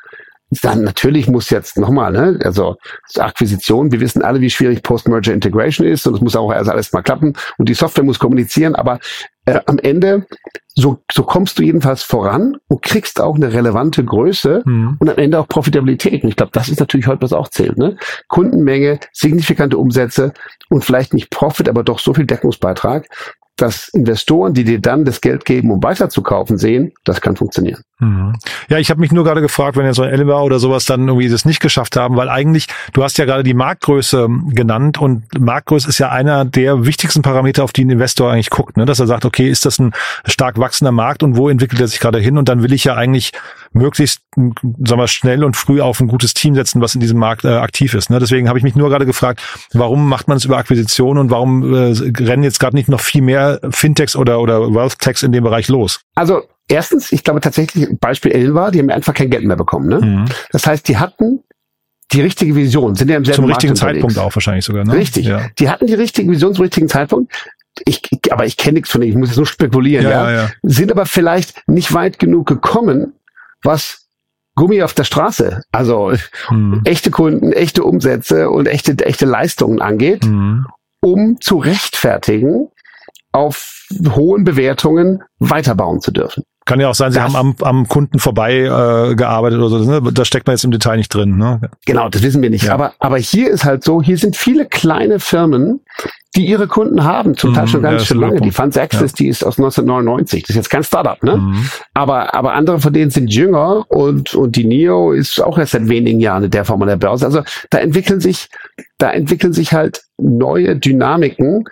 dann 0.63 0.85
natürlich 0.85 1.27
muss 1.27 1.51
jetzt 1.51 1.79
nochmal, 1.79 2.13
ne, 2.13 2.39
also 2.45 2.77
Akquisition, 3.17 3.93
wir 3.93 4.01
wissen 4.01 4.23
alle, 4.23 4.41
wie 4.41 4.51
schwierig 4.51 4.83
Post-Merger 4.83 5.33
Integration 5.33 5.87
ist 5.87 6.07
und 6.07 6.15
es 6.15 6.21
muss 6.21 6.37
auch 6.37 6.53
erst 6.53 6.71
alles 6.71 6.93
mal 6.93 7.03
klappen 7.03 7.33
und 7.57 7.69
die 7.69 7.75
Software 7.75 8.05
muss 8.05 8.19
kommunizieren, 8.19 8.75
aber 8.75 9.01
äh, 9.47 9.61
am 9.67 9.79
Ende 9.79 10.27
so, 10.77 11.03
so 11.13 11.23
kommst 11.23 11.59
du 11.59 11.63
jedenfalls 11.63 12.03
voran 12.03 12.57
und 12.69 12.83
kriegst 12.83 13.21
auch 13.21 13.37
eine 13.37 13.53
relevante 13.53 14.05
Größe 14.05 14.63
mhm. 14.65 14.97
und 14.99 15.09
am 15.09 15.19
Ende 15.19 15.39
auch 15.39 15.47
Profitabilität. 15.47 16.25
Und 16.25 16.31
ich 16.31 16.37
glaube, 16.37 16.53
das 16.53 16.69
ist 16.69 16.81
natürlich 16.81 17.07
heute, 17.07 17.23
was 17.23 17.33
auch 17.33 17.49
zählt. 17.49 17.79
Ne? 17.79 17.97
Kundenmenge, 18.29 18.99
signifikante 19.13 19.79
Umsätze 19.79 20.33
und 20.71 20.85
vielleicht 20.85 21.15
nicht 21.15 21.31
Profit, 21.31 21.69
aber 21.69 21.85
doch 21.85 22.01
so 22.01 22.13
viel 22.13 22.27
Deckungsbeitrag, 22.27 23.07
dass 23.57 23.89
Investoren, 23.89 24.53
die 24.53 24.65
dir 24.65 24.81
dann 24.81 25.05
das 25.05 25.21
Geld 25.21 25.45
geben, 25.45 25.71
um 25.71 25.83
weiterzukaufen, 25.83 26.59
sehen, 26.59 26.93
das 27.05 27.21
kann 27.21 27.37
funktionieren. 27.37 27.83
Mhm. 28.01 28.35
Ja, 28.69 28.79
ich 28.79 28.91
habe 28.91 29.01
mich 29.01 29.13
nur 29.13 29.23
gerade 29.23 29.41
gefragt, 29.41 29.77
wenn 29.77 29.87
jetzt 29.87 29.97
so 29.97 30.03
ein 30.03 30.11
Elba 30.11 30.41
oder 30.41 30.59
sowas 30.59 30.85
dann 30.87 31.07
irgendwie 31.07 31.29
das 31.29 31.45
nicht 31.45 31.61
geschafft 31.61 31.97
haben, 31.97 32.17
weil 32.17 32.29
eigentlich, 32.29 32.67
du 32.93 33.05
hast 33.05 33.17
ja 33.17 33.25
gerade 33.25 33.45
die 33.45 33.55
Marktgröße 33.55 34.29
genannt 34.49 35.01
und 35.01 35.39
Marktgröße 35.39 35.89
ist 35.89 35.99
ja 35.99 36.11
einer 36.11 36.45
der 36.45 36.85
wichtigsten 36.85 37.23
Parameter, 37.23 37.63
auf 37.63 37.73
die 37.73 37.85
ein 37.85 37.91
Investor 37.91 38.33
eigentlich 38.33 38.51
guckt, 38.51 38.77
ne? 38.77 38.87
dass 38.87 38.99
er 38.99 39.07
sagt, 39.07 39.25
okay, 39.25 39.49
ist 39.49 39.65
das 39.67 39.79
ein 39.79 39.93
stark 40.27 40.59
wachsender 40.59 40.93
Markt 40.93 41.23
und 41.23 41.37
wo 41.37 41.49
entwickelt 41.49 41.81
er 41.81 41.89
sich 41.89 42.01
gerade 42.01 42.19
hin? 42.19 42.39
Und 42.39 42.49
dann 42.49 42.63
will 42.63 42.73
ich 42.73 42.85
ja 42.85 42.95
eigentlich 42.95 43.33
möglichst 43.75 44.21
sagen 44.35 45.01
wir, 45.01 45.09
schnell 45.09 45.45
und 45.45 45.57
früh 45.57 45.81
auf 45.81 46.01
ein 46.01 46.09
gutes 46.09 46.35
Team 46.35 46.55
setzen, 46.55 46.81
was 46.81 46.95
in 46.95 47.01
diesem 47.01 47.19
Markt 47.19 47.45
äh, 47.45 47.49
aktiv 47.49 47.95
ist. 47.95 48.11
Ne? 48.11 48.19
Deswegen 48.19 48.49
habe 48.49 48.59
ich 48.59 48.65
mich 48.65 48.75
nur 48.75 48.89
gerade 48.89 49.07
gefragt, 49.07 49.43
warum 49.73 50.09
macht 50.09 50.29
man 50.29 50.37
es 50.37 50.45
über 50.45 50.57
Akquisition 50.57 51.19
und 51.19 51.31
warum 51.31 51.75
äh, 51.75 51.93
rennen 52.23 52.43
jetzt 52.43 52.61
gerade 52.61 52.77
nicht 52.77 52.89
noch 52.89 53.01
viel 53.01 53.23
mehr 53.23 53.61
Fintechs 53.71 54.17
oder, 54.17 54.41
oder 54.41 54.75
Wealth 54.75 54.99
Techs 54.99 55.23
in 55.23 55.33
dem 55.33 55.45
Bereich 55.45 55.69
los? 55.69 56.01
Also 56.15 56.43
erstens, 56.69 57.13
ich 57.13 57.25
glaube 57.25 57.41
tatsächlich, 57.41 57.89
Beispiel 58.01 58.33
Elva, 58.33 58.71
die 58.71 58.79
haben 58.79 58.91
einfach 58.91 59.15
kein 59.15 59.31
Geld 59.31 59.45
mehr 59.45 59.57
bekommen. 59.57 59.89
Ne? 59.89 60.01
Mhm. 60.01 60.25
Das 60.51 60.67
heißt, 60.67 60.89
die 60.89 60.97
hatten 60.97 61.41
die 62.13 62.21
richtige 62.21 62.55
Vision, 62.55 62.95
sind 62.95 63.11
ja 63.11 63.17
im 63.17 63.25
selben 63.25 63.37
Zum 63.37 63.45
richtigen 63.47 63.77
Zeitpunkt 63.77 64.19
auch 64.19 64.35
wahrscheinlich 64.35 64.65
sogar. 64.65 64.85
Ne? 64.85 64.93
Richtig. 64.93 65.27
Ja. 65.27 65.49
Die 65.59 65.69
hatten 65.69 65.87
die 65.87 65.95
richtige 65.95 66.31
Vision 66.31 66.55
zum 66.55 66.63
richtigen 66.63 66.89
Zeitpunkt. 66.89 67.33
Ich, 67.87 68.03
aber 68.31 68.47
ich 68.47 68.57
kenne 68.57 68.75
nichts 68.75 68.91
von 68.91 69.01
denen, 69.01 69.13
ich 69.13 69.19
muss 69.19 69.31
jetzt 69.31 69.37
nur 69.37 69.47
spekulieren, 69.47 70.05
ja, 70.05 70.31
ja. 70.31 70.43
ja. 70.43 70.51
Sind 70.63 70.93
aber 70.93 71.07
vielleicht 71.07 71.67
nicht 71.67 71.93
weit 71.93 72.21
genug 72.21 72.47
gekommen, 72.47 73.15
was 73.65 74.07
Gummi 74.57 74.83
auf 74.83 74.95
der 74.95 75.05
Straße, 75.05 75.63
also 75.73 76.13
hm. 76.47 76.83
echte 76.85 77.11
Kunden, 77.11 77.53
echte 77.53 77.83
Umsätze 77.83 78.51
und 78.51 78.67
echte, 78.67 79.05
echte 79.05 79.27
Leistungen 79.27 79.83
angeht, 79.83 80.25
hm. 80.25 80.67
um 81.01 81.41
zu 81.41 81.59
rechtfertigen, 81.59 82.69
auf 83.33 83.89
hohen 84.15 84.45
Bewertungen 84.45 85.23
weiterbauen 85.41 86.01
zu 86.01 86.13
dürfen. 86.13 86.45
Kann 86.67 86.81
ja 86.81 86.89
auch 86.89 86.95
sein, 86.95 87.13
sie 87.13 87.19
das, 87.19 87.35
haben 87.35 87.37
am, 87.37 87.67
am 87.67 87.89
Kunden 87.89 88.19
vorbei 88.19 88.61
äh, 88.61 89.15
gearbeitet 89.17 89.59
oder 89.59 89.69
so. 89.69 90.01
Ne? 90.01 90.13
Da 90.13 90.25
steckt 90.25 90.47
man 90.47 90.55
jetzt 90.55 90.65
im 90.65 90.71
Detail 90.71 90.97
nicht 90.97 91.13
drin. 91.13 91.37
Ne? 91.37 91.61
Genau, 91.85 92.09
das 92.09 92.23
wissen 92.23 92.41
wir 92.41 92.49
nicht. 92.49 92.65
Ja. 92.65 92.75
Aber, 92.75 92.95
aber 93.01 93.19
hier 93.19 93.51
ist 93.51 93.65
halt 93.65 93.85
so, 93.85 94.01
hier 94.01 94.17
sind 94.17 94.37
viele 94.37 94.67
kleine 94.67 95.21
Firmen, 95.21 95.81
die 96.37 96.47
ihre 96.47 96.67
Kunden 96.67 97.05
haben, 97.05 97.37
zum 97.37 97.55
Teil 97.55 97.65
mhm, 97.65 97.69
schon 97.69 97.83
ganz 97.83 98.03
ja, 98.03 98.07
schön 98.07 98.21
lange. 98.21 98.41
Die 98.41 98.51
Funds 98.51 98.77
Access, 98.77 99.13
ja. 99.13 99.17
die 99.19 99.29
ist 99.29 99.45
aus 99.45 99.59
1999. 99.59 100.43
Das 100.43 100.51
ist 100.51 100.57
jetzt 100.57 100.71
kein 100.71 100.83
Startup, 100.83 101.23
ne? 101.23 101.37
Mhm. 101.37 101.69
Aber, 101.95 102.35
aber 102.35 102.55
andere 102.55 102.81
von 102.81 102.93
denen 102.93 103.11
sind 103.11 103.33
jünger 103.33 103.85
und, 103.89 104.35
und 104.35 104.57
die 104.57 104.65
NIO 104.65 105.13
ist 105.13 105.41
auch 105.41 105.59
erst 105.59 105.73
seit 105.73 105.89
wenigen 105.89 106.21
Jahren 106.21 106.45
in 106.45 106.51
der 106.51 106.65
Form 106.65 106.83
an 106.83 106.89
der 106.89 106.97
Börse. 106.97 107.25
Also 107.25 107.43
da 107.71 107.79
entwickeln 107.79 108.21
sich, 108.21 108.49
da 108.99 109.11
entwickeln 109.11 109.53
sich 109.53 109.73
halt 109.73 110.03
neue 110.19 110.77
Dynamiken, 110.77 111.65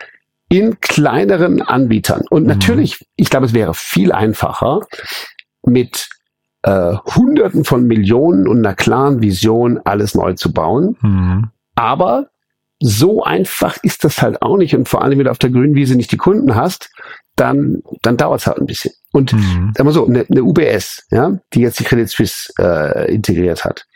in 0.48 0.78
kleineren 0.80 1.62
Anbietern. 1.62 2.24
Und 2.28 2.42
mhm. 2.42 2.48
natürlich, 2.48 3.06
ich 3.16 3.30
glaube, 3.30 3.46
es 3.46 3.54
wäre 3.54 3.72
viel 3.72 4.12
einfacher, 4.12 4.80
mit 5.64 6.10
äh, 6.62 6.94
Hunderten 7.16 7.64
von 7.64 7.86
Millionen 7.86 8.46
und 8.46 8.58
einer 8.58 8.74
klaren 8.74 9.22
Vision 9.22 9.80
alles 9.84 10.14
neu 10.14 10.34
zu 10.34 10.52
bauen. 10.52 10.96
Mhm. 11.00 11.50
Aber 11.74 12.26
so 12.82 13.22
einfach 13.22 13.76
ist 13.82 14.04
das 14.04 14.20
halt 14.20 14.42
auch 14.42 14.56
nicht. 14.56 14.74
Und 14.74 14.88
vor 14.88 15.02
allem, 15.02 15.18
wenn 15.18 15.26
du 15.26 15.30
auf 15.30 15.38
der 15.38 15.50
grünen 15.50 15.74
Wiese 15.74 15.94
nicht 15.94 16.12
die 16.12 16.16
Kunden 16.16 16.54
hast, 16.54 16.90
dann, 17.36 17.82
dann 18.02 18.16
dauert 18.16 18.40
es 18.40 18.46
halt 18.46 18.58
ein 18.58 18.66
bisschen. 18.66 18.92
Und 19.12 19.32
mhm. 19.32 19.72
sagen 19.74 19.88
wir 19.88 19.92
so, 19.92 20.06
eine, 20.06 20.26
eine 20.28 20.42
UBS, 20.42 21.06
ja, 21.10 21.38
die 21.54 21.60
jetzt 21.60 21.78
die 21.80 21.84
Credit 21.84 22.08
Suisse 22.08 22.52
äh, 22.58 23.14
integriert 23.14 23.64
hat 23.64 23.86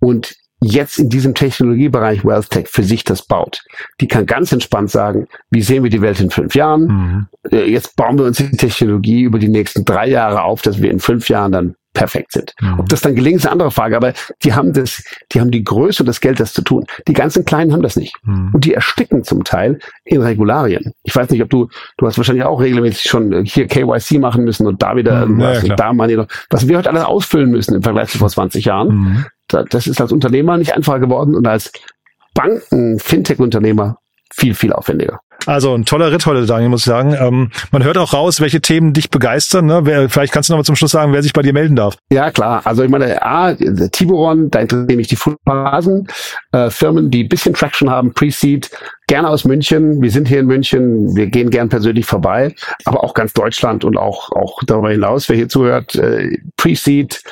und 0.00 0.34
jetzt 0.62 0.98
in 0.98 1.08
diesem 1.08 1.34
Technologiebereich 1.34 2.24
Wealth 2.24 2.50
Tech 2.50 2.68
für 2.68 2.84
sich 2.84 3.04
das 3.04 3.26
baut. 3.26 3.62
Die 4.00 4.08
kann 4.08 4.26
ganz 4.26 4.52
entspannt 4.52 4.90
sagen, 4.90 5.26
wie 5.50 5.62
sehen 5.62 5.82
wir 5.82 5.90
die 5.90 6.02
Welt 6.02 6.20
in 6.20 6.30
fünf 6.30 6.54
Jahren? 6.54 6.86
Mhm. 6.86 7.26
Äh, 7.50 7.70
jetzt 7.70 7.96
bauen 7.96 8.18
wir 8.18 8.26
uns 8.26 8.38
die 8.38 8.50
Technologie 8.50 9.22
über 9.22 9.38
die 9.38 9.48
nächsten 9.48 9.84
drei 9.84 10.08
Jahre 10.08 10.42
auf, 10.42 10.62
dass 10.62 10.80
wir 10.80 10.90
in 10.90 11.00
fünf 11.00 11.28
Jahren 11.28 11.52
dann 11.52 11.74
perfekt 11.92 12.32
sind. 12.32 12.54
Mhm. 12.60 12.80
Ob 12.80 12.88
das 12.88 13.02
dann 13.02 13.14
gelingt, 13.14 13.38
ist 13.38 13.46
eine 13.46 13.52
andere 13.52 13.70
Frage, 13.70 13.96
aber 13.96 14.12
die 14.42 14.54
haben 14.54 14.72
das, 14.72 15.02
die 15.32 15.40
haben 15.40 15.50
die 15.50 15.62
Größe 15.62 16.02
und 16.02 16.06
das 16.06 16.20
Geld, 16.20 16.40
das 16.40 16.52
zu 16.52 16.62
tun. 16.62 16.84
Die 17.06 17.12
ganzen 17.12 17.44
Kleinen 17.44 17.72
haben 17.72 17.82
das 17.82 17.96
nicht. 17.96 18.14
Mhm. 18.24 18.50
Und 18.54 18.64
die 18.64 18.74
ersticken 18.74 19.24
zum 19.24 19.44
Teil 19.44 19.78
in 20.04 20.22
Regularien. 20.22 20.92
Ich 21.02 21.14
weiß 21.14 21.30
nicht, 21.30 21.42
ob 21.42 21.50
du, 21.50 21.68
du 21.98 22.06
hast 22.06 22.16
wahrscheinlich 22.16 22.44
auch 22.44 22.60
regelmäßig 22.60 23.10
schon 23.10 23.44
hier 23.44 23.66
KYC 23.66 24.18
machen 24.18 24.44
müssen 24.44 24.66
und 24.66 24.82
da 24.82 24.96
wieder 24.96 25.26
mhm, 25.26 25.40
was 25.40 25.62
ja, 25.62 25.70
und 25.70 25.80
da 25.80 25.92
Money, 25.92 26.18
was 26.50 26.68
wir 26.68 26.78
heute 26.78 26.90
alles 26.90 27.04
ausfüllen 27.04 27.50
müssen 27.50 27.74
im 27.74 27.82
Vergleich 27.82 28.08
zu 28.08 28.18
vor 28.18 28.28
20 28.28 28.64
Jahren. 28.64 28.88
Mhm 28.88 29.26
das 29.52 29.86
ist 29.86 30.00
als 30.00 30.12
Unternehmer 30.12 30.56
nicht 30.56 30.74
einfacher 30.74 31.00
geworden 31.00 31.34
und 31.34 31.46
als 31.46 31.72
Banken, 32.34 32.98
Fintech-Unternehmer 32.98 33.98
viel, 34.34 34.54
viel 34.54 34.72
aufwendiger. 34.72 35.20
Also 35.46 35.74
ein 35.74 35.84
toller 35.84 36.12
Ritt 36.12 36.26
heute, 36.26 36.46
Daniel, 36.46 36.68
muss 36.68 36.80
ich 36.80 36.86
sagen. 36.86 37.14
Ähm, 37.18 37.50
man 37.70 37.84
hört 37.84 37.98
auch 37.98 38.12
raus, 38.12 38.40
welche 38.40 38.60
Themen 38.60 38.92
dich 38.92 39.10
begeistern. 39.10 39.66
Ne? 39.66 39.80
Wer, 39.84 40.08
vielleicht 40.08 40.32
kannst 40.32 40.48
du 40.48 40.52
noch 40.52 40.58
mal 40.58 40.64
zum 40.64 40.76
Schluss 40.76 40.92
sagen, 40.92 41.12
wer 41.12 41.22
sich 41.22 41.32
bei 41.32 41.42
dir 41.42 41.52
melden 41.52 41.76
darf. 41.76 41.96
Ja, 42.12 42.30
klar. 42.30 42.62
Also 42.64 42.82
ich 42.82 42.90
meine, 42.90 43.22
A, 43.24 43.54
Tiburon, 43.54 44.50
da 44.50 44.60
interessieren 44.60 44.96
mich 44.96 45.08
die 45.08 45.16
Phasen, 45.16 46.06
äh, 46.52 46.70
Firmen, 46.70 47.10
die 47.10 47.24
ein 47.24 47.28
bisschen 47.28 47.54
Traction 47.54 47.90
haben, 47.90 48.12
Pre-Seed, 48.12 48.70
gerne 49.06 49.28
aus 49.28 49.44
München. 49.44 50.00
Wir 50.00 50.10
sind 50.10 50.28
hier 50.28 50.40
in 50.40 50.46
München, 50.46 51.16
wir 51.16 51.26
gehen 51.26 51.50
gern 51.50 51.68
persönlich 51.68 52.06
vorbei, 52.06 52.54
aber 52.84 53.02
auch 53.02 53.14
ganz 53.14 53.32
Deutschland 53.32 53.84
und 53.84 53.96
auch, 53.96 54.30
auch 54.32 54.60
darüber 54.66 54.90
hinaus, 54.90 55.28
wer 55.28 55.36
hier 55.36 55.48
zuhört, 55.48 55.94
äh, 55.96 56.38
Pre-Seed, 56.56 57.22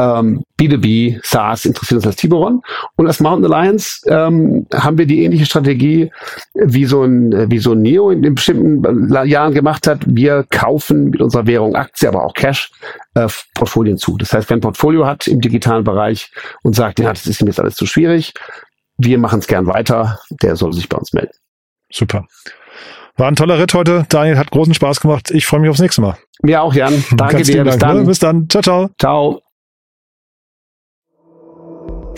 ähm, 0.00 0.42
B2B, 0.58 1.20
SaaS 1.22 1.66
interessiert 1.66 1.98
uns 1.98 2.06
als 2.06 2.16
Tiburon. 2.16 2.62
Und 2.96 3.06
als 3.06 3.20
Mountain 3.20 3.52
Alliance 3.52 4.00
ähm, 4.06 4.66
haben 4.72 4.96
wir 4.96 5.06
die 5.06 5.24
ähnliche 5.24 5.44
Strategie, 5.44 6.10
wie 6.54 6.86
so 6.86 7.04
ein, 7.04 7.50
wie 7.50 7.58
so 7.58 7.72
ein 7.72 7.82
Neo 7.82 8.10
in, 8.10 8.24
in 8.24 8.34
bestimmten 8.34 9.12
Jahren 9.26 9.52
gemacht 9.52 9.86
hat. 9.86 10.00
Wir 10.06 10.44
kaufen 10.48 11.10
mit 11.10 11.20
unserer 11.20 11.46
Währung 11.46 11.74
Aktie, 11.74 12.08
aber 12.08 12.24
auch 12.24 12.32
Cash, 12.34 12.70
äh, 13.14 13.28
Portfolien 13.54 13.98
zu. 13.98 14.16
Das 14.16 14.32
heißt, 14.32 14.48
wer 14.48 14.56
ein 14.56 14.62
Portfolio 14.62 15.06
hat 15.06 15.26
im 15.26 15.40
digitalen 15.40 15.84
Bereich 15.84 16.30
und 16.62 16.74
sagt, 16.74 16.98
ja, 16.98 17.10
das 17.10 17.26
ist 17.26 17.40
ihm 17.40 17.46
jetzt 17.46 17.60
alles 17.60 17.74
zu 17.74 17.86
schwierig, 17.86 18.32
wir 18.96 19.18
machen 19.18 19.40
es 19.40 19.46
gern 19.46 19.66
weiter, 19.66 20.18
der 20.42 20.56
soll 20.56 20.72
sich 20.72 20.88
bei 20.88 20.96
uns 20.96 21.12
melden. 21.12 21.32
Super. 21.92 22.26
War 23.16 23.28
ein 23.28 23.36
toller 23.36 23.58
Ritt 23.58 23.74
heute. 23.74 24.06
Daniel 24.08 24.38
hat 24.38 24.50
großen 24.50 24.72
Spaß 24.72 25.00
gemacht. 25.00 25.30
Ich 25.30 25.46
freue 25.46 25.60
mich 25.60 25.70
aufs 25.70 25.80
nächste 25.80 26.00
Mal. 26.00 26.16
Mir 26.42 26.62
auch, 26.62 26.74
Jan. 26.74 27.04
Danke 27.16 27.36
Ganz 27.36 27.48
dir. 27.48 27.64
Bis 27.64 27.76
Dank, 27.76 27.80
dann. 27.80 27.96
Ne? 27.98 28.04
Bis 28.04 28.18
dann. 28.18 28.48
Ciao, 28.48 28.62
ciao. 28.62 28.90
Ciao. 28.98 29.42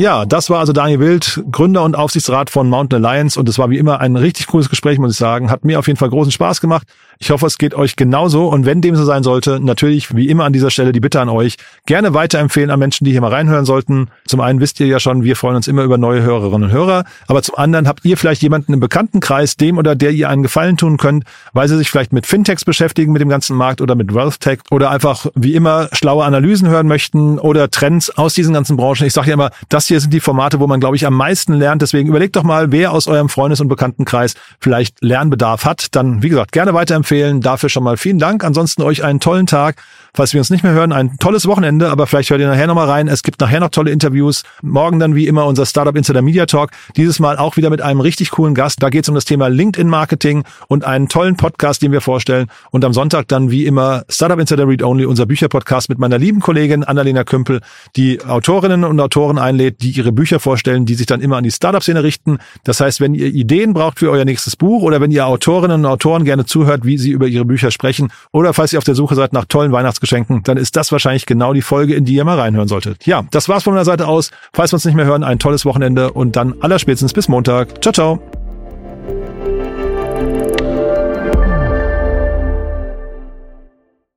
Ja, 0.00 0.26
das 0.26 0.48
war 0.48 0.60
also 0.60 0.72
Daniel 0.72 1.00
Wild, 1.00 1.42
Gründer 1.50 1.82
und 1.82 1.96
Aufsichtsrat 1.96 2.50
von 2.50 2.68
Mountain 2.70 3.04
Alliance 3.04 3.36
und 3.36 3.48
es 3.48 3.58
war 3.58 3.68
wie 3.68 3.78
immer 3.78 4.00
ein 4.00 4.14
richtig 4.14 4.46
cooles 4.46 4.70
Gespräch, 4.70 5.00
muss 5.00 5.10
ich 5.10 5.18
sagen. 5.18 5.50
Hat 5.50 5.64
mir 5.64 5.76
auf 5.80 5.88
jeden 5.88 5.98
Fall 5.98 6.08
großen 6.08 6.30
Spaß 6.30 6.60
gemacht. 6.60 6.86
Ich 7.18 7.30
hoffe, 7.30 7.46
es 7.46 7.58
geht 7.58 7.74
euch 7.74 7.96
genauso. 7.96 8.46
Und 8.46 8.64
wenn 8.64 8.80
dem 8.80 8.94
so 8.94 9.04
sein 9.04 9.24
sollte, 9.24 9.58
natürlich 9.58 10.14
wie 10.14 10.28
immer 10.28 10.44
an 10.44 10.52
dieser 10.52 10.70
Stelle 10.70 10.92
die 10.92 11.00
Bitte 11.00 11.20
an 11.20 11.28
euch, 11.28 11.56
gerne 11.84 12.14
weiterempfehlen 12.14 12.70
an 12.70 12.78
Menschen, 12.78 13.06
die 13.06 13.10
hier 13.10 13.20
mal 13.20 13.32
reinhören 13.32 13.64
sollten. 13.64 14.06
Zum 14.24 14.40
einen 14.40 14.60
wisst 14.60 14.78
ihr 14.78 14.86
ja 14.86 15.00
schon, 15.00 15.24
wir 15.24 15.34
freuen 15.34 15.56
uns 15.56 15.66
immer 15.66 15.82
über 15.82 15.98
neue 15.98 16.22
Hörerinnen 16.22 16.68
und 16.68 16.72
Hörer. 16.72 17.04
Aber 17.26 17.42
zum 17.42 17.56
anderen 17.56 17.88
habt 17.88 18.04
ihr 18.04 18.16
vielleicht 18.16 18.40
jemanden 18.42 18.74
im 18.74 18.78
Bekanntenkreis, 18.78 19.56
dem 19.56 19.78
oder 19.78 19.96
der 19.96 20.12
ihr 20.12 20.28
einen 20.28 20.44
Gefallen 20.44 20.76
tun 20.76 20.96
könnt, 20.96 21.24
weil 21.52 21.66
sie 21.66 21.76
sich 21.76 21.90
vielleicht 21.90 22.12
mit 22.12 22.24
Fintechs 22.24 22.64
beschäftigen, 22.64 23.10
mit 23.10 23.20
dem 23.20 23.28
ganzen 23.28 23.56
Markt 23.56 23.80
oder 23.80 23.96
mit 23.96 24.14
Wealth 24.14 24.38
Tech 24.38 24.60
oder 24.70 24.90
einfach 24.90 25.26
wie 25.34 25.56
immer 25.56 25.88
schlaue 25.90 26.24
Analysen 26.24 26.68
hören 26.68 26.86
möchten 26.86 27.40
oder 27.40 27.68
Trends 27.68 28.10
aus 28.10 28.34
diesen 28.34 28.54
ganzen 28.54 28.76
Branchen. 28.76 29.04
Ich 29.04 29.12
sage 29.12 29.26
ja 29.26 29.34
immer, 29.34 29.50
das 29.68 29.87
hier 29.88 30.00
sind 30.00 30.12
die 30.12 30.20
Formate, 30.20 30.60
wo 30.60 30.66
man, 30.66 30.80
glaube 30.80 30.96
ich, 30.96 31.06
am 31.06 31.14
meisten 31.14 31.54
lernt. 31.54 31.82
Deswegen 31.82 32.08
überlegt 32.08 32.36
doch 32.36 32.44
mal, 32.44 32.70
wer 32.72 32.92
aus 32.92 33.08
eurem 33.08 33.28
Freundes- 33.28 33.60
und 33.60 33.68
Bekanntenkreis 33.68 34.34
vielleicht 34.60 35.02
Lernbedarf 35.02 35.64
hat. 35.64 35.88
Dann, 35.96 36.22
wie 36.22 36.28
gesagt, 36.28 36.52
gerne 36.52 36.74
weiterempfehlen 36.74 37.08
empfehlen. 37.08 37.40
Dafür 37.40 37.68
schon 37.68 37.84
mal 37.84 37.96
vielen 37.96 38.18
Dank. 38.18 38.44
Ansonsten 38.44 38.82
euch 38.82 39.02
einen 39.02 39.20
tollen 39.20 39.46
Tag. 39.46 39.82
Falls 40.18 40.32
wir 40.32 40.40
uns 40.40 40.50
nicht 40.50 40.64
mehr 40.64 40.72
hören, 40.72 40.92
ein 40.92 41.16
tolles 41.18 41.46
Wochenende, 41.46 41.90
aber 41.90 42.08
vielleicht 42.08 42.30
hört 42.30 42.40
ihr 42.40 42.48
nachher 42.48 42.66
nochmal 42.66 42.88
rein. 42.88 43.06
Es 43.06 43.22
gibt 43.22 43.40
nachher 43.40 43.60
noch 43.60 43.68
tolle 43.68 43.92
Interviews. 43.92 44.42
Morgen 44.62 44.98
dann 44.98 45.14
wie 45.14 45.28
immer 45.28 45.46
unser 45.46 45.64
Startup 45.64 45.94
Insider 45.94 46.22
Media 46.22 46.44
Talk. 46.44 46.70
Dieses 46.96 47.20
Mal 47.20 47.38
auch 47.38 47.56
wieder 47.56 47.70
mit 47.70 47.82
einem 47.82 48.00
richtig 48.00 48.32
coolen 48.32 48.52
Gast. 48.52 48.82
Da 48.82 48.90
geht 48.90 49.04
es 49.04 49.08
um 49.08 49.14
das 49.14 49.26
Thema 49.26 49.46
LinkedIn 49.46 49.88
Marketing 49.88 50.42
und 50.66 50.84
einen 50.84 51.08
tollen 51.08 51.36
Podcast, 51.36 51.82
den 51.82 51.92
wir 51.92 52.00
vorstellen. 52.00 52.48
Und 52.72 52.84
am 52.84 52.92
Sonntag 52.92 53.28
dann 53.28 53.52
wie 53.52 53.64
immer 53.64 54.02
Startup 54.08 54.40
Insider 54.40 54.66
Read 54.66 54.82
Only, 54.82 55.04
unser 55.04 55.24
Bücherpodcast 55.24 55.88
mit 55.88 56.00
meiner 56.00 56.18
lieben 56.18 56.40
Kollegin 56.40 56.82
Annalena 56.82 57.22
Kümpel, 57.22 57.60
die 57.94 58.20
Autorinnen 58.20 58.82
und 58.82 58.98
Autoren 58.98 59.38
einlädt, 59.38 59.82
die 59.82 59.92
ihre 59.92 60.10
Bücher 60.10 60.40
vorstellen, 60.40 60.84
die 60.84 60.94
sich 60.94 61.06
dann 61.06 61.20
immer 61.20 61.36
an 61.36 61.44
die 61.44 61.52
Startup-Szene 61.52 62.02
richten. 62.02 62.38
Das 62.64 62.80
heißt, 62.80 63.00
wenn 63.00 63.14
ihr 63.14 63.28
Ideen 63.28 63.72
braucht 63.72 64.00
für 64.00 64.10
euer 64.10 64.24
nächstes 64.24 64.56
Buch 64.56 64.82
oder 64.82 65.00
wenn 65.00 65.12
ihr 65.12 65.28
Autorinnen 65.28 65.84
und 65.84 65.86
Autoren 65.86 66.24
gerne 66.24 66.44
zuhört, 66.44 66.84
wie 66.84 66.98
sie 66.98 67.12
über 67.12 67.28
ihre 67.28 67.44
Bücher 67.44 67.70
sprechen 67.70 68.10
oder 68.32 68.52
falls 68.52 68.72
ihr 68.72 68.78
auf 68.78 68.84
der 68.84 68.96
Suche 68.96 69.14
seid 69.14 69.32
nach 69.32 69.44
tollen 69.44 69.70
Weihnachtsgeschenken, 70.08 70.42
dann 70.42 70.56
ist 70.56 70.76
das 70.76 70.92
wahrscheinlich 70.92 71.26
genau 71.26 71.52
die 71.52 71.62
Folge, 71.62 71.94
in 71.94 72.04
die 72.04 72.14
ihr 72.14 72.24
mal 72.24 72.38
reinhören 72.38 72.68
solltet. 72.68 73.06
Ja, 73.06 73.24
das 73.30 73.48
war's 73.48 73.64
von 73.64 73.74
meiner 73.74 73.84
Seite 73.84 74.06
aus. 74.06 74.30
Falls 74.52 74.72
wir 74.72 74.76
uns 74.76 74.84
nicht 74.84 74.94
mehr 74.94 75.06
hören, 75.06 75.24
ein 75.24 75.38
tolles 75.38 75.64
Wochenende 75.64 76.12
und 76.12 76.36
dann 76.36 76.54
allerspätestens 76.60 77.12
bis 77.12 77.28
Montag. 77.28 77.82
Ciao, 77.82 77.92
ciao. 77.92 78.22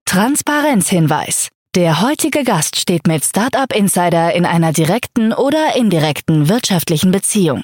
Transparenzhinweis. 0.05 1.49
Der 1.73 2.01
heutige 2.01 2.43
Gast 2.43 2.75
steht 2.75 3.07
mit 3.07 3.23
Startup 3.23 3.73
Insider 3.73 4.33
in 4.33 4.45
einer 4.45 4.73
direkten 4.73 5.31
oder 5.31 5.77
indirekten 5.77 6.49
wirtschaftlichen 6.49 7.11
Beziehung. 7.11 7.63